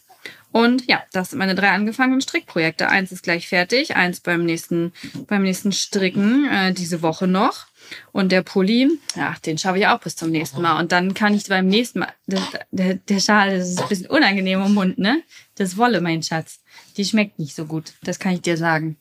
Und 0.52 0.88
ja, 0.88 1.04
das 1.12 1.32
sind 1.32 1.40
meine 1.40 1.54
drei 1.54 1.72
angefangenen 1.72 2.22
Strickprojekte. 2.22 2.88
Eins 2.88 3.12
ist 3.12 3.24
gleich 3.24 3.50
fertig, 3.50 3.98
eins 3.98 4.22
beim 4.22 4.46
nächsten, 4.46 4.94
beim 5.28 5.44
nächsten 5.44 5.74
Stricken 5.74 6.50
äh, 6.50 6.74
diese 6.74 7.02
Woche 7.02 7.28
noch. 7.28 7.68
Und 8.14 8.32
der 8.32 8.42
Pulli, 8.42 8.90
ja, 9.16 9.36
den 9.46 9.58
schaffe 9.58 9.80
ich 9.80 9.88
auch 9.88 10.00
bis 10.00 10.16
zum 10.16 10.32
nächsten 10.32 10.62
Mal. 10.62 10.80
Und 10.80 10.94
dann 10.94 11.14
kann 11.14 11.34
ich 11.34 11.48
beim 11.48 11.68
nächsten 11.68 12.00
Mal, 12.00 12.14
der, 12.25 12.42
der, 12.72 12.94
der 12.96 13.20
Schal, 13.20 13.58
das 13.58 13.70
ist 13.70 13.82
ein 13.82 13.90
bisschen 13.90 14.10
unangenehm 14.10 14.64
im 14.64 14.74
Mund, 14.74 14.98
ne? 14.98 15.22
Das 15.56 15.75
Wolle, 15.75 16.00
mein 16.00 16.24
Schatz. 16.24 16.62
Die 16.96 17.06
schmeckt 17.06 17.38
nicht 17.38 17.54
so 17.54 17.66
gut. 17.66 17.94
Das 18.04 18.18
kann 18.20 18.32
ich 18.32 18.42
dir 18.42 18.56
sagen. 18.56 18.96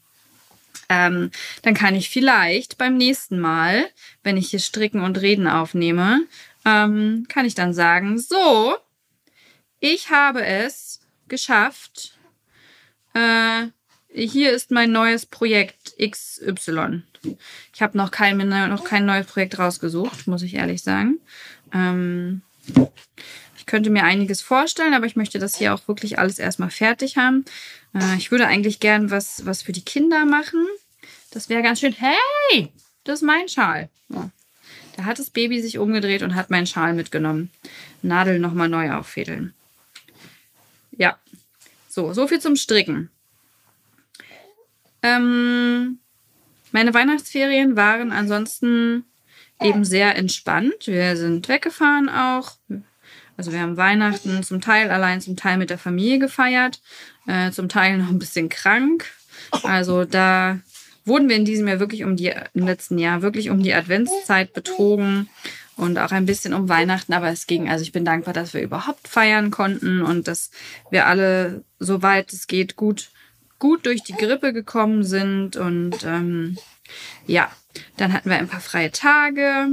Ähm, 0.88 1.30
dann 1.62 1.74
kann 1.74 1.94
ich 1.94 2.10
vielleicht 2.10 2.78
beim 2.78 2.96
nächsten 2.96 3.38
Mal, 3.38 3.86
wenn 4.22 4.36
ich 4.36 4.50
hier 4.50 4.60
Stricken 4.60 5.00
und 5.00 5.20
Reden 5.20 5.46
aufnehme, 5.48 6.22
ähm, 6.64 7.26
kann 7.28 7.46
ich 7.46 7.54
dann 7.54 7.72
sagen, 7.74 8.18
so, 8.18 8.76
ich 9.80 10.10
habe 10.10 10.44
es 10.44 11.00
geschafft. 11.28 12.18
Äh, 13.14 13.66
hier 14.14 14.52
ist 14.52 14.70
mein 14.70 14.92
neues 14.92 15.26
Projekt 15.26 15.94
XY. 16.00 17.02
Ich 17.72 17.82
habe 17.82 17.98
noch 17.98 18.10
kein, 18.10 18.36
noch 18.36 18.84
kein 18.84 19.06
neues 19.06 19.26
Projekt 19.26 19.58
rausgesucht, 19.58 20.26
muss 20.26 20.42
ich 20.42 20.54
ehrlich 20.54 20.82
sagen. 20.82 21.18
Ähm, 21.72 22.42
ich 23.56 23.66
könnte 23.66 23.90
mir 23.90 24.04
einiges 24.04 24.40
vorstellen, 24.40 24.94
aber 24.94 25.06
ich 25.06 25.16
möchte 25.16 25.38
das 25.38 25.56
hier 25.56 25.74
auch 25.74 25.88
wirklich 25.88 26.18
alles 26.18 26.38
erstmal 26.38 26.70
fertig 26.70 27.16
haben. 27.16 27.44
Äh, 27.94 28.16
ich 28.16 28.30
würde 28.30 28.46
eigentlich 28.46 28.80
gern 28.80 29.10
was, 29.10 29.46
was 29.46 29.62
für 29.62 29.72
die 29.72 29.84
Kinder 29.84 30.24
machen. 30.24 30.66
Das 31.30 31.48
wäre 31.48 31.62
ganz 31.62 31.80
schön. 31.80 31.94
Hey, 31.96 32.72
das 33.04 33.20
ist 33.20 33.26
mein 33.26 33.48
Schal. 33.48 33.88
Ja. 34.08 34.30
Da 34.96 35.04
hat 35.04 35.18
das 35.18 35.30
Baby 35.30 35.60
sich 35.60 35.78
umgedreht 35.78 36.22
und 36.22 36.34
hat 36.34 36.50
meinen 36.50 36.66
Schal 36.66 36.94
mitgenommen. 36.94 37.50
Nadel 38.02 38.38
nochmal 38.38 38.68
neu 38.68 38.92
auffädeln. 38.92 39.54
Ja, 40.92 41.18
so, 41.88 42.12
so 42.12 42.28
viel 42.28 42.40
zum 42.40 42.56
Stricken. 42.56 43.10
Ähm, 45.02 45.98
meine 46.72 46.94
Weihnachtsferien 46.94 47.76
waren 47.76 48.12
ansonsten 48.12 49.04
eben 49.60 49.84
sehr 49.84 50.16
entspannt. 50.16 50.86
Wir 50.86 51.16
sind 51.16 51.48
weggefahren 51.48 52.08
auch. 52.08 52.52
Also 53.36 53.52
wir 53.52 53.60
haben 53.60 53.76
Weihnachten 53.76 54.42
zum 54.42 54.60
Teil 54.60 54.90
allein, 54.90 55.20
zum 55.20 55.36
Teil 55.36 55.58
mit 55.58 55.70
der 55.70 55.78
Familie 55.78 56.18
gefeiert. 56.18 56.80
Äh, 57.26 57.50
zum 57.50 57.68
Teil 57.68 57.98
noch 57.98 58.08
ein 58.08 58.18
bisschen 58.18 58.48
krank. 58.48 59.06
Also 59.62 60.04
da 60.04 60.58
wurden 61.04 61.28
wir 61.28 61.36
in 61.36 61.44
diesem 61.44 61.68
Jahr 61.68 61.80
wirklich 61.80 62.04
um 62.04 62.16
die, 62.16 62.32
im 62.54 62.66
letzten 62.66 62.98
Jahr 62.98 63.22
wirklich 63.22 63.50
um 63.50 63.62
die 63.62 63.74
Adventszeit 63.74 64.52
betrogen 64.52 65.28
und 65.76 65.98
auch 65.98 66.12
ein 66.12 66.26
bisschen 66.26 66.54
um 66.54 66.68
Weihnachten, 66.68 67.12
aber 67.12 67.28
es 67.28 67.46
ging. 67.46 67.68
Also 67.68 67.82
ich 67.82 67.92
bin 67.92 68.04
dankbar, 68.04 68.32
dass 68.32 68.54
wir 68.54 68.62
überhaupt 68.62 69.08
feiern 69.08 69.50
konnten 69.50 70.02
und 70.02 70.28
dass 70.28 70.50
wir 70.90 71.06
alle, 71.06 71.64
soweit 71.78 72.32
es 72.32 72.46
geht, 72.46 72.76
gut, 72.76 73.10
gut 73.58 73.86
durch 73.86 74.02
die 74.02 74.14
Grippe 74.14 74.52
gekommen 74.52 75.04
sind. 75.04 75.56
Und 75.56 76.04
ähm, 76.04 76.58
ja, 77.26 77.50
dann 77.96 78.12
hatten 78.12 78.30
wir 78.30 78.36
ein 78.36 78.48
paar 78.48 78.60
freie 78.60 78.92
Tage. 78.92 79.68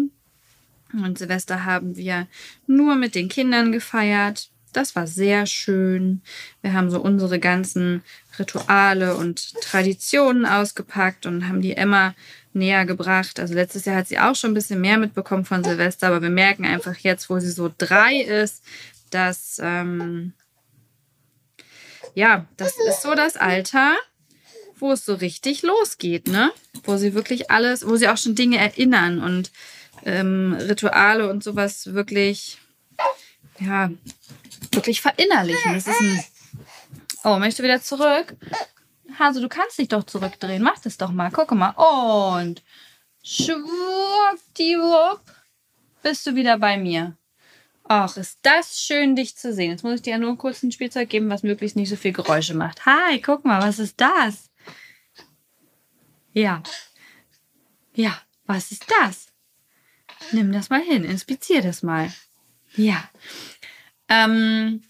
Und 0.94 1.18
Silvester 1.18 1.66
haben 1.66 1.96
wir 1.96 2.28
nur 2.68 2.96
mit 2.96 3.16
den 3.16 3.30
Kindern 3.30 3.72
gefeiert. 3.72 4.50
Das 4.74 4.96
war 4.96 5.08
sehr 5.08 5.46
schön. 5.46 6.22
Wir 6.62 6.74
haben 6.74 6.90
so 6.90 7.02
unsere 7.02 7.40
ganzen 7.40 8.04
Rituale 8.40 9.16
und 9.16 9.54
Traditionen 9.62 10.46
ausgepackt 10.46 11.26
und 11.26 11.48
haben 11.48 11.62
die 11.62 11.76
Emma 11.76 12.16
näher 12.54 12.86
gebracht. 12.86 13.40
Also 13.40 13.54
letztes 13.54 13.86
Jahr 13.86 13.98
hat 13.98 14.08
sie 14.08 14.20
auch 14.20 14.36
schon 14.36 14.52
ein 14.52 14.56
bisschen 14.56 14.82
mehr 14.82 14.98
mitbekommen 14.98 15.46
von 15.46 15.64
Silvester, 15.64 16.08
aber 16.08 16.22
wir 16.22 16.30
merken 16.30 16.66
einfach 16.66 16.98
jetzt, 16.98 17.30
wo 17.30 17.40
sie 17.40 17.52
so 17.52 17.72
drei 17.78 18.22
ist, 18.22 18.64
dass 19.10 19.60
ähm, 19.64 20.34
ja, 22.14 22.46
das 22.58 22.76
ist 22.88 23.02
so 23.02 23.16
das 23.16 23.38
Alter, 23.38 23.96
wo 24.78 24.92
es 24.92 25.06
so 25.06 25.14
richtig 25.14 25.62
losgeht, 25.62 26.28
ne? 26.28 26.52
Wo 26.84 26.98
sie 26.98 27.14
wirklich 27.14 27.52
alles, 27.52 27.88
wo 27.88 27.96
sie 27.96 28.10
auch 28.10 28.18
schon 28.18 28.36
Dinge 28.36 28.58
erinnern 28.58 29.22
und 29.22 29.52
ähm, 30.06 30.58
Rituale 30.60 31.30
und 31.30 31.44
sowas 31.44 31.94
wirklich, 31.94 32.58
ja, 33.62 33.90
wirklich 34.72 35.02
verinnerlichen. 35.02 35.74
Das 35.74 35.88
ist 35.88 36.02
ein. 36.02 36.24
Oh, 37.24 37.38
möchte 37.38 37.64
wieder 37.64 37.82
zurück? 37.82 38.36
Hase, 39.20 39.42
du 39.42 39.50
kannst 39.50 39.78
dich 39.78 39.90
doch 39.90 40.04
zurückdrehen. 40.04 40.64
Mach 40.64 40.80
das 40.80 40.98
doch 40.98 41.12
mal. 41.12 41.30
Guck 41.32 41.52
mal. 41.52 41.70
Und 41.72 42.64
schwuppdiwupp 43.24 43.62
bist 46.02 46.26
du 46.26 46.36
wieder 46.36 46.58
bei 46.58 46.78
mir. 46.78 47.16
Ach, 47.84 48.16
ist 48.18 48.40
das 48.42 48.80
schön, 48.80 49.16
dich 49.16 49.36
zu 49.36 49.54
sehen. 49.54 49.72
Jetzt 49.72 49.84
muss 49.84 49.96
ich 49.96 50.02
dir 50.02 50.12
ja 50.12 50.18
nur 50.18 50.38
kurz 50.38 50.64
ein 50.64 50.72
Spielzeug 50.72 51.10
geben, 51.10 51.30
was 51.30 51.44
möglichst 51.44 51.76
nicht 51.76 51.90
so 51.90 51.96
viel 51.96 52.14
Geräusche 52.14 52.54
macht. 52.54 52.86
Hi, 52.86 53.20
guck 53.22 53.44
mal, 53.44 53.62
was 53.62 53.80
ist 53.80 54.00
das? 54.00 54.50
Ja. 56.32 56.64
Ja, 57.94 58.18
was 58.46 58.72
ist 58.72 58.86
das? 59.02 59.28
Nimm 60.32 60.54
das 60.54 60.70
mal 60.70 60.82
hin, 60.82 61.04
inspizier 61.04 61.62
das 61.62 61.84
mal. 61.84 62.12
Ja. 62.76 63.04
Ähm, 64.10 64.82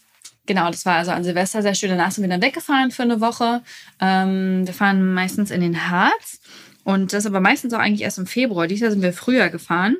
genau, 0.46 0.70
das 0.70 0.84
war 0.86 0.96
also 0.96 1.10
an 1.10 1.24
Silvester 1.24 1.62
sehr 1.62 1.74
schön. 1.74 1.90
Danach 1.90 2.10
sind 2.10 2.22
wir 2.22 2.30
dann 2.30 2.42
weggefahren 2.42 2.90
für 2.90 3.02
eine 3.02 3.20
Woche. 3.20 3.62
Ähm, 4.00 4.66
wir 4.66 4.74
fahren 4.74 5.14
meistens 5.14 5.50
in 5.50 5.60
den 5.60 5.90
Harz. 5.90 6.40
Und 6.84 7.12
das 7.12 7.26
aber 7.26 7.40
meistens 7.40 7.74
auch 7.74 7.78
eigentlich 7.78 8.02
erst 8.02 8.18
im 8.18 8.26
Februar. 8.26 8.66
Dieses 8.66 8.82
Jahr 8.82 8.90
sind 8.90 9.02
wir 9.02 9.12
früher 9.12 9.48
gefahren. 9.48 9.96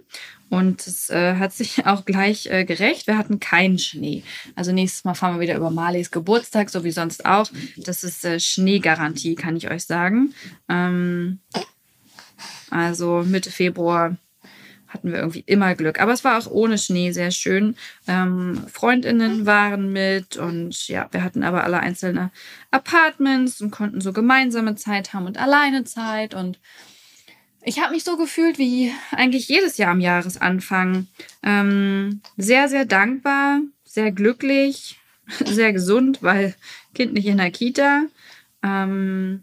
Und 0.50 0.86
es 0.86 1.08
äh, 1.08 1.36
hat 1.36 1.52
sich 1.52 1.86
auch 1.86 2.04
gleich 2.04 2.46
äh, 2.46 2.64
gerecht. 2.64 3.06
Wir 3.06 3.16
hatten 3.16 3.40
keinen 3.40 3.78
Schnee. 3.78 4.22
Also 4.54 4.72
nächstes 4.72 5.04
Mal 5.04 5.14
fahren 5.14 5.36
wir 5.36 5.40
wieder 5.40 5.56
über 5.56 5.70
Marleys 5.70 6.10
Geburtstag, 6.10 6.70
so 6.70 6.84
wie 6.84 6.90
sonst 6.90 7.24
auch. 7.24 7.50
Das 7.76 8.04
ist 8.04 8.24
äh, 8.24 8.38
Schneegarantie, 8.38 9.34
kann 9.34 9.56
ich 9.56 9.70
euch 9.70 9.84
sagen. 9.84 10.34
Ähm, 10.68 11.40
also 12.70 13.22
Mitte 13.24 13.50
Februar 13.50 14.16
hatten 14.92 15.10
wir 15.10 15.18
irgendwie 15.18 15.44
immer 15.46 15.74
Glück. 15.74 16.00
Aber 16.00 16.12
es 16.12 16.24
war 16.24 16.38
auch 16.38 16.50
ohne 16.50 16.78
Schnee 16.78 17.12
sehr 17.12 17.30
schön. 17.30 17.76
Ähm, 18.06 18.64
Freundinnen 18.70 19.46
waren 19.46 19.92
mit 19.92 20.36
und 20.36 20.88
ja, 20.88 21.08
wir 21.12 21.22
hatten 21.22 21.42
aber 21.42 21.64
alle 21.64 21.80
einzelne 21.80 22.30
Apartments 22.70 23.60
und 23.60 23.70
konnten 23.70 24.00
so 24.00 24.12
gemeinsame 24.12 24.74
Zeit 24.74 25.12
haben 25.12 25.26
und 25.26 25.38
alleine 25.38 25.84
Zeit. 25.84 26.34
Und 26.34 26.58
ich 27.62 27.80
habe 27.80 27.92
mich 27.92 28.04
so 28.04 28.16
gefühlt 28.16 28.58
wie 28.58 28.92
eigentlich 29.12 29.48
jedes 29.48 29.78
Jahr 29.78 29.92
am 29.92 30.00
Jahresanfang. 30.00 31.06
Ähm, 31.42 32.20
sehr, 32.36 32.68
sehr 32.68 32.84
dankbar, 32.84 33.60
sehr 33.84 34.12
glücklich, 34.12 34.98
sehr 35.44 35.72
gesund, 35.72 36.22
weil 36.22 36.54
Kind 36.94 37.14
nicht 37.14 37.26
in 37.26 37.38
der 37.38 37.50
Kita. 37.50 38.04
Ähm, 38.62 39.42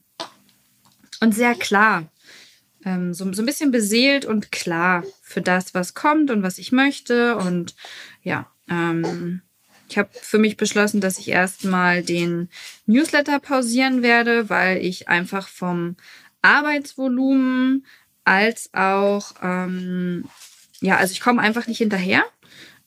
und 1.21 1.35
sehr 1.35 1.55
klar 1.55 2.05
ähm, 2.85 3.13
so, 3.13 3.31
so 3.33 3.41
ein 3.41 3.45
bisschen 3.45 3.71
beseelt 3.71 4.25
und 4.25 4.51
klar 4.51 5.03
für 5.21 5.41
das, 5.41 5.73
was 5.73 5.93
kommt 5.93 6.31
und 6.31 6.43
was 6.43 6.57
ich 6.57 6.71
möchte. 6.71 7.37
Und 7.37 7.75
ja, 8.23 8.49
ähm, 8.69 9.41
ich 9.89 9.97
habe 9.97 10.09
für 10.13 10.37
mich 10.37 10.57
beschlossen, 10.57 11.01
dass 11.01 11.17
ich 11.17 11.29
erstmal 11.29 12.03
den 12.03 12.49
Newsletter 12.85 13.39
pausieren 13.39 14.03
werde, 14.03 14.49
weil 14.49 14.77
ich 14.77 15.07
einfach 15.07 15.47
vom 15.47 15.95
Arbeitsvolumen 16.41 17.85
als 18.23 18.69
auch, 18.73 19.33
ähm, 19.41 20.25
ja, 20.79 20.97
also 20.97 21.11
ich 21.11 21.21
komme 21.21 21.41
einfach 21.41 21.67
nicht 21.67 21.79
hinterher. 21.79 22.23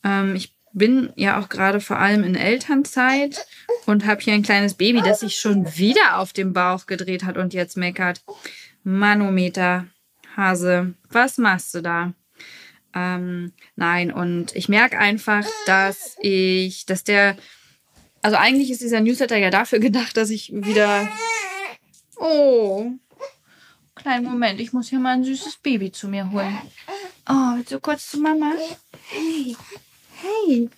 Ähm, 0.05 0.37
ich 0.37 0.55
bin 0.73 1.13
ja 1.17 1.39
auch 1.39 1.49
gerade 1.49 1.81
vor 1.81 1.99
allem 1.99 2.25
in 2.25 2.35
Elternzeit 2.35 3.47
und 3.87 4.07
habe 4.07 4.23
hier 4.23 4.35
ein 4.35 4.43
kleines 4.43 4.75
Baby, 4.75 5.03
das 5.03 5.21
sich 5.21 5.37
schon 5.37 5.77
wieder 5.77 6.19
auf 6.19 6.33
dem 6.33 6.53
Bauch 6.53 6.87
gedreht 6.87 7.25
hat 7.25 7.37
und 7.37 7.53
jetzt 7.53 7.77
meckert. 7.77 8.23
Manometer, 8.85 9.87
Hase, 10.37 10.95
was 11.11 11.39
machst 11.39 11.75
du 11.75 11.83
da? 11.83 12.13
Ähm, 12.95 13.53
nein, 13.77 14.13
und 14.13 14.55
ich 14.55 14.69
merke 14.69 14.99
einfach, 14.99 15.47
dass 15.67 16.17
ich, 16.21 16.85
dass 16.87 17.05
der, 17.05 17.37
also 18.21 18.37
eigentlich 18.37 18.71
ist 18.71 18.83
dieser 18.83 19.01
Newsletter 19.01 19.37
ja 19.37 19.51
dafür 19.51 19.79
gedacht, 19.79 20.17
dass 20.17 20.31
ich 20.31 20.53
wieder, 20.53 21.09
oh, 22.17 22.91
kleinen 23.95 24.25
Moment, 24.25 24.61
ich 24.61 24.73
muss 24.73 24.89
hier 24.89 24.99
mal 24.99 25.15
ein 25.15 25.25
süßes 25.25 25.57
Baby 25.59 25.93
zu 25.93 26.09
mir 26.09 26.31
holen. 26.31 26.59
Oh, 27.29 27.57
willst 27.57 27.73
du 27.73 27.81
kurz 27.81 28.11
zu 28.11 28.19
Mama? 28.19 28.53
Hey, 29.09 29.57
hey, 30.21 30.69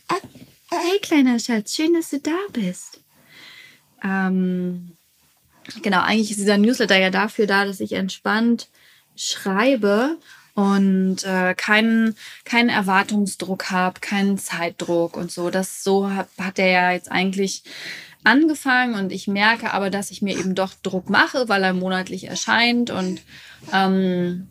hey, 0.70 0.98
kleiner 1.00 1.38
Schatz, 1.38 1.74
schön, 1.74 1.94
dass 1.94 2.10
du 2.10 2.20
da 2.20 2.36
bist. 2.52 3.00
Ähm, 4.02 4.96
genau, 5.82 6.00
eigentlich 6.00 6.30
ist 6.32 6.40
dieser 6.40 6.58
Newsletter 6.58 6.98
ja 6.98 7.10
dafür 7.10 7.46
da, 7.46 7.64
dass 7.64 7.80
ich 7.80 7.92
entspannt 7.92 8.68
schreibe 9.16 10.18
und 10.54 11.24
äh, 11.24 11.54
keinen 11.54 12.16
keinen 12.44 12.68
Erwartungsdruck 12.68 13.70
habe, 13.70 14.00
keinen 14.00 14.38
Zeitdruck 14.38 15.16
und 15.16 15.30
so. 15.30 15.50
Das 15.50 15.82
so 15.82 16.10
hat, 16.10 16.28
hat 16.38 16.58
er 16.58 16.68
ja 16.68 16.92
jetzt 16.92 17.10
eigentlich 17.10 17.64
angefangen 18.22 18.94
und 18.94 19.12
ich 19.12 19.28
merke 19.28 19.72
aber, 19.72 19.90
dass 19.90 20.10
ich 20.10 20.22
mir 20.22 20.38
eben 20.38 20.54
doch 20.54 20.72
Druck 20.82 21.10
mache, 21.10 21.48
weil 21.48 21.62
er 21.62 21.74
monatlich 21.74 22.24
erscheint 22.24 22.90
und 22.90 23.20
ähm, 23.72 24.48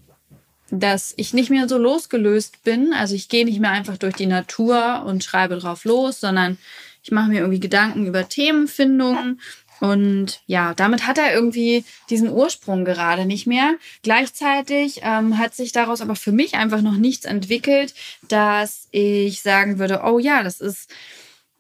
dass 0.70 1.14
ich 1.18 1.34
nicht 1.34 1.50
mehr 1.50 1.68
so 1.68 1.78
losgelöst 1.78 2.64
bin. 2.64 2.94
Also 2.94 3.16
ich 3.16 3.30
gehe 3.30 3.46
nicht 3.46 3.60
mehr 3.60 3.72
einfach 3.72 3.98
durch 3.98 4.16
die 4.16 4.26
Natur 4.26 5.04
und 5.06 5.24
schreibe 5.24 5.58
drauf 5.58 5.86
los, 5.86 6.20
sondern 6.20 6.58
ich 7.04 7.12
mache 7.12 7.30
mir 7.30 7.40
irgendwie 7.40 7.60
Gedanken 7.60 8.06
über 8.06 8.28
Themenfindungen 8.30 9.42
und 9.80 10.42
ja, 10.46 10.74
damit 10.74 11.08
hat 11.08 11.18
er 11.18 11.34
irgendwie 11.34 11.84
diesen 12.10 12.30
Ursprung 12.30 12.86
gerade 12.86 13.26
nicht 13.26 13.48
mehr. 13.48 13.76
Gleichzeitig 14.02 15.02
ähm, 15.04 15.38
hat 15.38 15.56
sich 15.56 15.72
daraus 15.72 16.02
aber 16.02 16.16
für 16.16 16.32
mich 16.32 16.56
einfach 16.56 16.82
noch 16.82 16.96
nichts 16.96 17.26
entwickelt, 17.26 17.94
dass 18.28 18.88
ich 18.92 19.42
sagen 19.42 19.80
würde, 19.80 20.02
oh 20.06 20.20
ja, 20.20 20.44
das 20.44 20.62
ist 20.62 20.90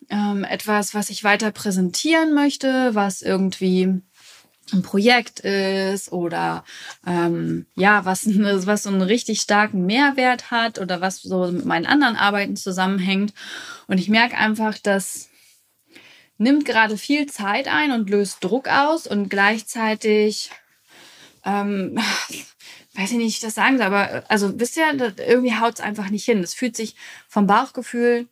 ähm, 0.09 0.43
etwas, 0.43 0.93
was 0.93 1.09
ich 1.09 1.23
weiter 1.23 1.51
präsentieren 1.51 2.33
möchte, 2.33 2.95
was 2.95 3.21
irgendwie 3.21 4.01
ein 4.71 4.81
Projekt 4.81 5.41
ist 5.41 6.11
oder 6.11 6.63
ähm, 7.05 7.65
ja, 7.75 8.05
was, 8.05 8.25
was 8.65 8.83
so 8.83 8.89
einen 8.89 9.01
richtig 9.01 9.41
starken 9.41 9.85
Mehrwert 9.85 10.51
hat 10.51 10.79
oder 10.79 11.01
was 11.01 11.21
so 11.21 11.51
mit 11.51 11.65
meinen 11.65 11.85
anderen 11.85 12.15
Arbeiten 12.15 12.55
zusammenhängt. 12.55 13.33
Und 13.87 13.97
ich 13.97 14.09
merke 14.09 14.37
einfach, 14.37 14.77
dass 14.77 15.29
nimmt 16.37 16.65
gerade 16.65 16.97
viel 16.97 17.27
Zeit 17.27 17.67
ein 17.67 17.91
und 17.91 18.09
löst 18.09 18.43
Druck 18.43 18.67
aus 18.67 19.07
und 19.07 19.29
gleichzeitig, 19.29 20.51
ähm, 21.45 21.97
weiß 22.95 23.11
ich 23.11 23.17
nicht, 23.17 23.25
wie 23.25 23.27
ich 23.27 23.39
das 23.39 23.55
sagen 23.55 23.77
soll, 23.77 23.87
aber 23.87 24.23
also 24.27 24.59
wisst 24.59 24.77
ihr, 24.77 24.91
irgendwie 25.17 25.55
haut 25.55 25.75
es 25.75 25.81
einfach 25.81 26.09
nicht 26.09 26.25
hin. 26.25 26.43
Es 26.43 26.53
fühlt 26.53 26.75
sich 26.75 26.95
vom 27.27 27.47
Bauchgefühl 27.47 28.27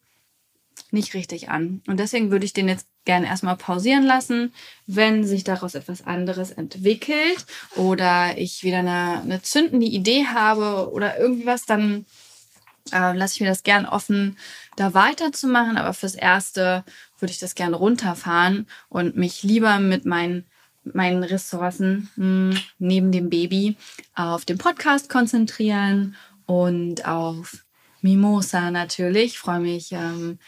nicht 0.91 1.13
richtig 1.13 1.49
an. 1.49 1.81
Und 1.87 1.99
deswegen 1.99 2.31
würde 2.31 2.45
ich 2.45 2.53
den 2.53 2.67
jetzt 2.67 2.87
gerne 3.05 3.27
erstmal 3.27 3.57
pausieren 3.57 4.03
lassen. 4.03 4.53
Wenn 4.87 5.23
sich 5.23 5.43
daraus 5.43 5.75
etwas 5.75 6.05
anderes 6.05 6.51
entwickelt 6.51 7.45
oder 7.75 8.37
ich 8.37 8.63
wieder 8.63 8.79
eine, 8.79 9.21
eine 9.21 9.41
zündende 9.41 9.85
Idee 9.85 10.27
habe 10.27 10.91
oder 10.91 11.17
irgendwie 11.17 11.45
was, 11.45 11.65
dann 11.65 12.05
äh, 12.91 13.15
lasse 13.15 13.35
ich 13.35 13.41
mir 13.41 13.47
das 13.47 13.63
gern 13.63 13.85
offen, 13.85 14.37
da 14.75 14.93
weiterzumachen. 14.93 15.77
Aber 15.77 15.93
fürs 15.93 16.15
Erste 16.15 16.83
würde 17.21 17.31
ich 17.31 17.39
das 17.39 17.55
gerne 17.55 17.75
runterfahren 17.75 18.67
und 18.89 19.15
mich 19.15 19.43
lieber 19.43 19.79
mit 19.79 20.05
meinen 20.05 20.45
meinen 20.83 21.23
Ressourcen 21.23 22.09
hm, 22.15 22.57
neben 22.79 23.11
dem 23.11 23.29
Baby 23.29 23.77
auf 24.15 24.45
den 24.45 24.57
Podcast 24.57 25.09
konzentrieren 25.09 26.15
und 26.45 27.05
auf 27.05 27.63
Mimosa 28.01 28.71
natürlich. 28.71 29.33
Ich 29.33 29.39
freue 29.39 29.59
mich 29.59 29.91
ähm, 29.91 30.39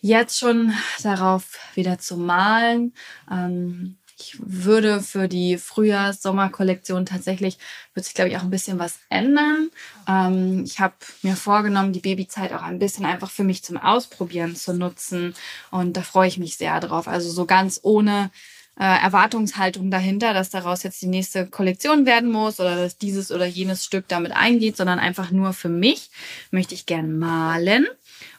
jetzt 0.00 0.38
schon 0.38 0.72
darauf 1.02 1.58
wieder 1.74 1.98
zu 1.98 2.16
malen. 2.16 2.94
Ähm, 3.30 3.98
ich 4.18 4.36
würde 4.38 5.02
für 5.02 5.28
die 5.28 5.58
Frühjahrs-Sommerkollektion 5.58 7.04
tatsächlich, 7.04 7.58
wird 7.92 8.06
sich 8.06 8.14
glaube 8.14 8.30
ich 8.30 8.36
auch 8.36 8.42
ein 8.42 8.50
bisschen 8.50 8.78
was 8.78 8.98
ändern. 9.10 9.70
Ähm, 10.08 10.64
ich 10.64 10.80
habe 10.80 10.94
mir 11.22 11.36
vorgenommen, 11.36 11.92
die 11.92 12.00
Babyzeit 12.00 12.52
auch 12.52 12.62
ein 12.62 12.78
bisschen 12.78 13.04
einfach 13.04 13.30
für 13.30 13.44
mich 13.44 13.62
zum 13.62 13.76
Ausprobieren 13.76 14.56
zu 14.56 14.72
nutzen. 14.72 15.34
Und 15.70 15.96
da 15.96 16.02
freue 16.02 16.28
ich 16.28 16.38
mich 16.38 16.56
sehr 16.56 16.80
drauf. 16.80 17.08
Also 17.08 17.30
so 17.30 17.44
ganz 17.44 17.80
ohne 17.82 18.30
äh, 18.78 18.84
Erwartungshaltung 18.84 19.90
dahinter, 19.90 20.32
dass 20.32 20.50
daraus 20.50 20.82
jetzt 20.82 21.02
die 21.02 21.06
nächste 21.06 21.46
Kollektion 21.46 22.06
werden 22.06 22.30
muss 22.30 22.58
oder 22.58 22.76
dass 22.76 22.96
dieses 22.96 23.30
oder 23.30 23.46
jenes 23.46 23.84
Stück 23.84 24.08
damit 24.08 24.32
eingeht, 24.32 24.76
sondern 24.76 24.98
einfach 24.98 25.30
nur 25.30 25.52
für 25.52 25.68
mich 25.68 26.10
möchte 26.50 26.74
ich 26.74 26.86
gern 26.86 27.18
malen 27.18 27.86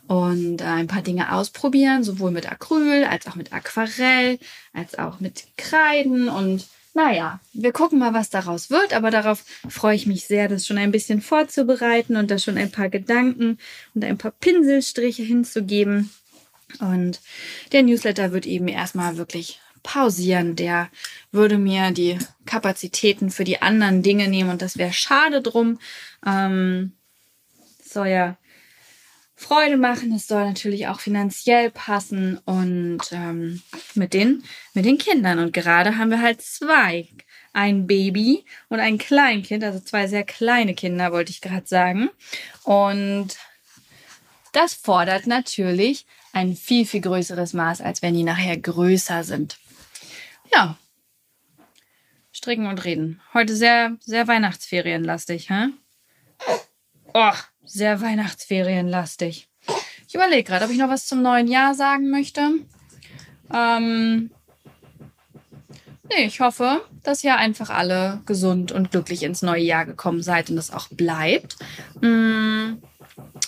und 0.07 0.61
äh, 0.61 0.65
ein 0.65 0.87
paar 0.87 1.01
Dinge 1.01 1.33
ausprobieren, 1.33 2.03
sowohl 2.03 2.31
mit 2.31 2.51
Acryl 2.51 3.03
als 3.03 3.27
auch 3.27 3.35
mit 3.35 3.53
Aquarell, 3.53 4.39
als 4.73 4.97
auch 4.97 5.19
mit 5.19 5.43
Kreiden 5.57 6.29
und 6.29 6.65
naja, 6.93 7.39
wir 7.53 7.73
gucken 7.73 7.99
mal, 7.99 8.15
was 8.15 8.31
daraus 8.31 8.71
wird, 8.71 8.91
aber 8.91 9.11
darauf 9.11 9.43
freue 9.69 9.95
ich 9.95 10.07
mich 10.07 10.25
sehr, 10.25 10.47
das 10.47 10.65
schon 10.65 10.79
ein 10.79 10.91
bisschen 10.91 11.21
vorzubereiten 11.21 12.15
und 12.15 12.31
da 12.31 12.39
schon 12.39 12.57
ein 12.57 12.71
paar 12.71 12.89
Gedanken 12.89 13.59
und 13.93 14.03
ein 14.03 14.17
paar 14.17 14.31
Pinselstriche 14.31 15.21
hinzugeben. 15.21 16.09
Und 16.79 17.21
der 17.71 17.83
Newsletter 17.83 18.31
wird 18.31 18.47
eben 18.47 18.67
erstmal 18.67 19.17
wirklich 19.17 19.61
pausieren. 19.83 20.55
Der 20.55 20.89
würde 21.31 21.59
mir 21.59 21.91
die 21.91 22.17
Kapazitäten 22.47 23.29
für 23.29 23.43
die 23.43 23.61
anderen 23.61 24.01
Dinge 24.01 24.27
nehmen 24.27 24.49
und 24.49 24.63
das 24.63 24.79
wäre 24.79 24.91
schade 24.91 25.43
drum. 25.43 25.77
Ähm, 26.25 26.93
soll 27.85 28.07
ja 28.07 28.37
Freude 29.47 29.77
machen. 29.77 30.11
Es 30.11 30.27
soll 30.27 30.43
natürlich 30.43 30.87
auch 30.87 30.99
finanziell 30.99 31.71
passen 31.71 32.37
und 32.39 32.99
ähm, 33.11 33.61
mit, 33.93 34.13
den, 34.13 34.43
mit 34.73 34.83
den 34.83 34.97
Kindern. 34.97 35.39
Und 35.39 35.53
gerade 35.53 35.97
haben 35.97 36.11
wir 36.11 36.21
halt 36.21 36.41
zwei. 36.41 37.07
Ein 37.53 37.87
Baby 37.87 38.45
und 38.67 38.81
ein 38.81 38.97
Kleinkind, 38.97 39.63
also 39.63 39.79
zwei 39.79 40.07
sehr 40.07 40.25
kleine 40.25 40.75
Kinder, 40.75 41.13
wollte 41.13 41.31
ich 41.31 41.41
gerade 41.41 41.65
sagen. 41.65 42.09
Und 42.63 43.37
das 44.51 44.73
fordert 44.73 45.27
natürlich 45.27 46.05
ein 46.33 46.55
viel, 46.55 46.85
viel 46.85 47.01
größeres 47.01 47.53
Maß, 47.53 47.81
als 47.81 48.01
wenn 48.01 48.13
die 48.13 48.23
nachher 48.23 48.57
größer 48.57 49.23
sind. 49.23 49.57
Ja. 50.53 50.77
Stricken 52.33 52.67
und 52.67 52.83
reden. 52.83 53.21
Heute 53.33 53.55
sehr, 53.55 53.95
sehr 54.01 54.27
Weihnachtsferienlastig, 54.27 55.49
hä? 55.49 55.69
Oh, 57.13 57.33
sehr 57.67 58.01
Weihnachtsferienlastig. 58.01 59.49
Ich 60.07 60.15
überlege 60.15 60.43
gerade, 60.43 60.65
ob 60.65 60.71
ich 60.71 60.77
noch 60.77 60.89
was 60.89 61.05
zum 61.05 61.21
neuen 61.21 61.47
Jahr 61.47 61.75
sagen 61.75 62.09
möchte. 62.09 62.41
Ähm, 63.53 64.31
nee, 66.09 66.25
ich 66.25 66.39
hoffe, 66.39 66.81
dass 67.03 67.23
ihr 67.23 67.35
einfach 67.35 67.69
alle 67.69 68.21
gesund 68.25 68.71
und 68.71 68.91
glücklich 68.91 69.23
ins 69.23 69.41
neue 69.41 69.63
Jahr 69.63 69.85
gekommen 69.85 70.23
seid 70.23 70.49
und 70.49 70.55
das 70.55 70.71
auch 70.71 70.87
bleibt. 70.89 71.57
Mm, 72.01 72.75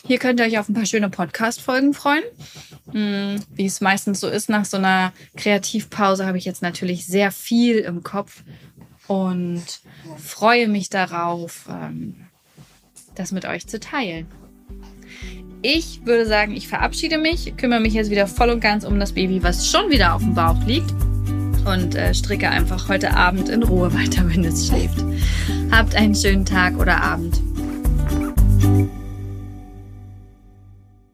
hier 0.05 0.19
könnt 0.19 0.39
ihr 0.39 0.45
euch 0.45 0.59
auf 0.59 0.67
ein 0.69 0.73
paar 0.73 0.85
schöne 0.85 1.09
Podcast-Folgen 1.09 1.93
freuen. 1.93 2.23
Mm, 2.91 3.41
wie 3.53 3.65
es 3.65 3.81
meistens 3.81 4.19
so 4.19 4.27
ist, 4.27 4.49
nach 4.49 4.65
so 4.65 4.77
einer 4.77 5.13
Kreativpause 5.37 6.25
habe 6.25 6.37
ich 6.37 6.45
jetzt 6.45 6.61
natürlich 6.61 7.05
sehr 7.05 7.31
viel 7.31 7.77
im 7.79 8.03
Kopf 8.03 8.43
und 9.07 9.63
freue 10.17 10.67
mich 10.67 10.89
darauf, 10.89 11.67
ähm, 11.69 12.28
das 13.15 13.31
mit 13.31 13.45
euch 13.45 13.67
zu 13.67 13.79
teilen. 13.79 14.27
Ich 15.61 16.05
würde 16.05 16.25
sagen, 16.25 16.55
ich 16.55 16.67
verabschiede 16.67 17.17
mich, 17.17 17.55
kümmere 17.57 17.81
mich 17.81 17.93
jetzt 17.93 18.09
wieder 18.09 18.27
voll 18.27 18.49
und 18.49 18.61
ganz 18.61 18.85
um 18.85 18.99
das 18.99 19.13
Baby, 19.13 19.43
was 19.43 19.67
schon 19.67 19.89
wieder 19.89 20.15
auf 20.15 20.21
dem 20.21 20.33
Bauch 20.33 20.63
liegt 20.65 20.91
und 21.65 21.95
äh, 21.95 22.13
stricke 22.13 22.49
einfach 22.49 22.87
heute 22.87 23.15
Abend 23.15 23.49
in 23.49 23.63
Ruhe 23.63 23.93
weiter, 23.93 24.27
wenn 24.33 24.45
es 24.45 24.67
schläft. 24.67 25.03
Habt 25.71 25.95
einen 25.95 26.15
schönen 26.15 26.45
Tag 26.45 26.77
oder 26.77 27.01
Abend. 27.01 27.41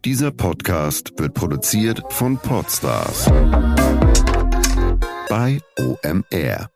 Dieser 0.05 0.31
Podcast 0.31 1.13
wird 1.17 1.33
produziert 1.33 2.03
von 2.09 2.37
Podstars 2.37 3.25
bei 5.27 5.59
OMR. 5.79 6.74